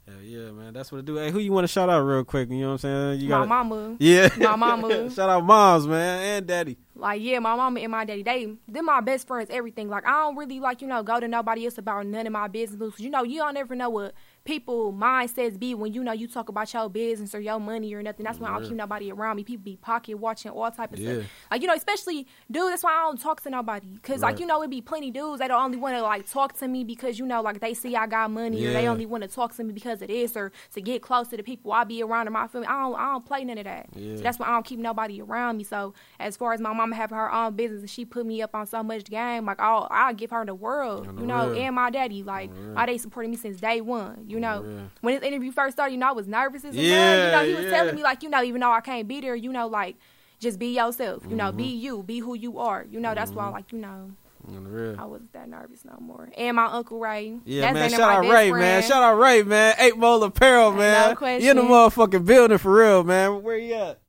Yeah, 0.07 0.15
yeah, 0.23 0.51
man. 0.51 0.75
That's 0.75 0.93
what 0.93 0.99
it 0.99 1.05
do. 1.07 1.17
Hey, 1.17 1.31
who 1.31 1.39
you 1.39 1.53
want 1.53 1.65
to 1.65 1.73
shout 1.73 1.89
out 1.89 2.01
real 2.01 2.25
quick? 2.25 2.51
You 2.51 2.61
know 2.61 2.67
what 2.67 2.73
I'm 2.73 2.79
saying? 2.79 3.21
You 3.21 3.31
my 3.31 3.39
got 3.39 3.49
mama. 3.49 3.97
Yeah. 3.99 4.29
My 4.37 4.57
mama. 4.57 5.11
shout 5.15 5.31
out 5.31 5.45
moms, 5.45 5.87
man, 5.87 6.23
and 6.23 6.47
daddy. 6.47 6.77
Like 6.95 7.23
yeah, 7.23 7.39
my 7.39 7.57
mama 7.57 7.81
and 7.81 7.91
my 7.91 8.05
daddy, 8.05 8.23
they 8.23 8.55
they're 8.69 8.83
my 8.83 9.01
best 9.01 9.27
friends. 9.27 9.49
Everything. 9.51 9.89
Like 9.89 10.07
I 10.07 10.11
don't 10.11 10.37
really 10.37 10.61
like 10.61 10.83
you 10.83 10.89
know 10.89 11.03
go 11.03 11.21
to 11.21 11.27
nobody 11.27 11.65
else 11.65 11.79
about 11.79 12.07
none 12.07 12.27
of 12.27 12.33
my 12.33 12.49
business. 12.49 12.79
Because, 12.79 13.01
you 13.01 13.11
know 13.11 13.23
you 13.23 13.39
don't 13.39 13.57
ever 13.57 13.75
know 13.75 13.89
what 13.91 14.15
people 14.45 14.93
mindsets 14.93 15.59
be 15.59 15.75
when 15.75 15.93
you 15.93 16.03
know 16.05 16.13
you 16.13 16.27
talk 16.29 16.49
about 16.49 16.73
your 16.73 16.89
business 16.89 17.35
or 17.35 17.41
your 17.41 17.59
money 17.59 17.95
or 17.95 18.03
nothing. 18.03 18.25
That's 18.25 18.39
why 18.39 18.49
I 18.51 18.53
don't 18.59 18.65
keep 18.69 18.77
nobody 18.77 19.11
around 19.11 19.37
me. 19.37 19.45
People 19.45 19.65
be 19.65 19.77
pocket 19.77 20.17
watching 20.19 20.51
all 20.51 20.71
type 20.71 20.93
of 20.93 20.99
Yeah. 20.99 21.15
stuff. 21.15 21.27
Like 21.51 21.63
you 21.63 21.67
know, 21.69 21.75
especially 21.75 22.27
dude. 22.51 22.71
That's 22.71 22.83
why 22.83 22.93
I 22.93 23.03
don't 23.07 23.21
talk 23.21 23.41
to 23.43 23.51
nobody. 23.51 23.99
Cause 24.03 24.21
Right. 24.21 24.33
like 24.33 24.41
you 24.41 24.47
know 24.47 24.63
it 24.63 24.71
be 24.71 24.81
plenty 24.81 25.11
dudes 25.11 25.39
that 25.39 25.51
only 25.51 25.79
want 25.79 25.97
to 25.97 26.03
like 26.03 26.29
talk 26.31 26.53
to 26.59 26.69
me 26.69 26.85
because 26.85 27.19
you 27.19 27.27
know 27.27 27.41
like 27.41 27.61
they 27.61 27.75
see 27.75 27.97
I 27.97 28.07
got 28.07 28.31
money 28.31 28.65
or 28.67 28.73
they 28.73 28.87
only 28.87 29.07
want 29.07 29.23
to 29.23 29.29
talk 29.29 29.55
to 29.57 29.65
me 29.65 29.73
because 29.73 30.03
of 30.03 30.09
this 30.09 30.37
or 30.37 30.53
to 30.75 30.81
get 30.81 31.03
close 31.03 31.29
to 31.29 31.37
the 31.37 31.43
people 31.43 31.73
I 31.73 31.85
be 31.85 32.03
around 32.03 32.27
in 32.27 32.33
my 32.33 32.47
family. 32.47 32.67
I 32.69 32.81
don't 32.83 32.95
I 32.97 33.13
don't 33.13 33.25
play 33.27 33.45
none 33.45 33.59
of 33.59 33.65
that. 33.65 33.87
Yeah. 33.95 34.17
So 34.17 34.23
that's 34.23 34.39
why 34.39 34.47
I 34.47 34.51
don't 34.51 34.65
keep 34.67 34.79
nobody 34.79 35.21
around 35.23 35.57
me. 35.57 35.65
So 35.65 35.95
as 36.21 36.37
far 36.37 36.53
as 36.53 36.61
my 36.61 36.73
mama 36.73 36.95
having 36.97 37.17
her 37.17 37.33
own 37.33 37.55
business 37.57 37.81
and 37.81 37.91
she 37.91 38.05
put 38.05 38.27
me 38.27 38.43
up 38.43 38.55
on 38.55 38.67
so 38.67 38.83
much 38.83 39.05
game, 39.05 39.47
like 39.47 39.61
I'll 39.61 39.89
I'll 39.91 40.15
give 40.15 40.31
her 40.33 40.45
the 40.45 40.55
world, 40.55 41.07
the 41.17 41.21
you 41.23 41.27
know, 41.27 41.53
and 41.55 41.75
my 41.75 41.91
daddy, 41.91 42.23
like 42.23 42.51
On 42.51 42.57
the 42.57 42.63
real. 42.63 42.75
why 42.75 42.87
they 42.87 42.99
supported 42.99 43.29
me 43.31 43.37
since 43.37 43.61
day 43.61 43.81
one, 43.81 44.25
you 44.27 44.34
know. 44.41 44.63
real. 44.63 44.91
When 45.01 45.15
this 45.15 45.25
interview 45.25 45.53
first 45.53 45.77
started, 45.77 45.93
you 45.93 45.99
know, 45.99 46.09
I 46.09 46.13
was 46.13 46.27
nervous 46.29 46.65
as 46.65 46.75
a 46.77 46.79
Yeah, 46.81 46.97
mug. 46.97 47.25
You 47.27 47.33
know, 47.33 47.45
he 47.49 47.55
was 47.55 47.65
yeah. 47.73 47.79
telling 47.79 47.95
me 47.97 48.03
like, 48.03 48.23
you 48.23 48.29
know, 48.29 48.43
even 48.43 48.61
though 48.61 48.73
I 48.73 48.81
can't 48.81 49.07
be 49.09 49.21
there, 49.21 49.35
you 49.37 49.53
know, 49.53 49.67
like 49.67 49.97
just 50.41 50.59
be 50.59 50.75
yourself, 50.75 51.23
you 51.29 51.37
know, 51.37 51.47
Mm-hmm. 51.49 51.57
be 51.57 51.65
you, 51.65 52.03
be 52.03 52.19
who 52.19 52.35
you 52.35 52.59
are, 52.59 52.85
you 52.91 53.01
know. 53.01 53.15
That's 53.15 53.31
why, 53.33 53.49
like, 53.49 53.73
you 53.73 53.79
know, 53.79 54.11
On 54.47 54.65
the 54.65 54.71
real. 54.71 55.01
I 55.01 55.05
wasn't 55.07 55.33
that 55.33 55.49
nervous 55.49 55.85
no 55.85 55.97
more. 56.01 56.29
And 56.37 56.57
my 56.57 56.67
uncle 56.67 56.99
Ray, 56.99 57.39
Yeah, 57.45 57.73
man. 57.73 57.89
Shout 57.91 58.01
out 58.01 58.21
Ray, 58.31 58.51
man. 58.51 58.61
friend. 58.61 58.85
Shout 58.85 59.03
out 59.03 59.19
Ray, 59.19 59.43
man. 59.43 59.75
Eight 59.79 59.97
Mole 59.97 60.23
Apparel, 60.25 60.73
No 60.73 60.77
man. 60.79 61.17
You 61.41 61.51
in 61.51 61.57
the 61.57 61.63
motherfucking 61.63 62.27
building 62.27 62.59
for 62.59 62.75
real, 62.75 63.05
man. 63.05 63.43
Where 63.43 63.57
you 63.57 63.75
at? 63.75 64.01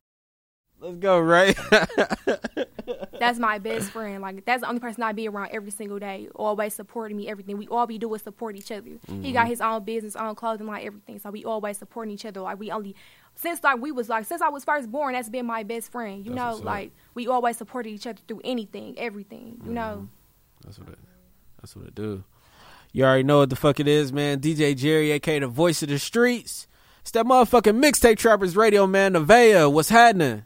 Let's 0.85 0.97
go, 0.97 1.19
right? 1.19 1.57
That's 3.19 3.39
my 3.39 3.57
best 3.59 3.89
friend. 3.89 4.21
Like 4.21 4.45
that's 4.45 4.61
the 4.61 4.67
only 4.67 4.79
person 4.79 5.01
I 5.01 5.11
be 5.13 5.27
around 5.27 5.49
every 5.51 5.71
single 5.71 5.97
day. 5.99 6.27
Always 6.35 6.73
supporting 6.73 7.17
me, 7.17 7.27
everything. 7.27 7.57
We 7.57 7.67
all 7.69 7.87
be 7.87 7.97
doing 7.97 8.19
support 8.19 8.55
each 8.55 8.71
other. 8.71 8.83
He 8.85 8.97
Mm-hmm. 9.07 9.31
got 9.33 9.47
his 9.47 9.61
own 9.61 9.83
business, 9.83 10.15
own 10.15 10.35
clothing 10.35 10.67
line, 10.67 10.85
everything. 10.85 11.17
So 11.19 11.31
we 11.31 11.43
always 11.43 11.77
supporting 11.77 12.13
each 12.13 12.25
other. 12.25 12.41
Like 12.41 12.59
we 12.59 12.69
only 12.71 12.95
since 13.35 13.63
like 13.63 13.81
we 13.81 13.91
was 13.91 14.09
like 14.09 14.25
since 14.25 14.41
I 14.41 14.49
was 14.49 14.63
first 14.63 14.91
born, 14.91 15.13
that's 15.13 15.29
been 15.29 15.45
my 15.45 15.63
best 15.63 15.91
friend. 15.91 16.25
You 16.25 16.33
That's 16.35 16.59
know, 16.59 16.63
like 16.63 16.91
we 17.15 17.27
always 17.27 17.57
supported 17.57 17.89
each 17.89 18.05
other 18.05 18.19
through 18.27 18.41
anything, 18.43 18.95
everything. 18.99 19.61
You 19.65 19.71
know. 19.71 20.07
That's 20.63 20.77
what 20.77 20.89
it. 20.89 20.99
That's 21.61 21.75
what 21.75 21.87
it 21.87 21.95
do. 21.95 22.23
You 22.91 23.05
already 23.05 23.23
know 23.23 23.39
what 23.39 23.49
the 23.49 23.55
fuck 23.55 23.79
it 23.79 23.87
is, 23.87 24.13
man. 24.13 24.39
DJ 24.39 24.75
Jerry, 24.75 25.11
aka 25.11 25.39
the 25.39 25.47
voice 25.47 25.81
of 25.81 25.89
the 25.89 25.97
streets. 25.99 26.67
It's 27.01 27.11
that 27.11 27.25
motherfucking 27.25 27.81
mixtape 27.83 28.17
trappers 28.17 28.55
radio, 28.55 28.85
man. 28.87 29.13
Nevaeh, 29.13 29.71
what's 29.71 29.89
happening? 29.89 30.45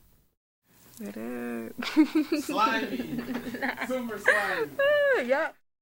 It 1.02 1.16
is. 1.16 2.46
Slimy, 2.46 2.98
super 3.88 4.20
slimy. 4.20 4.72
yep. 5.28 5.56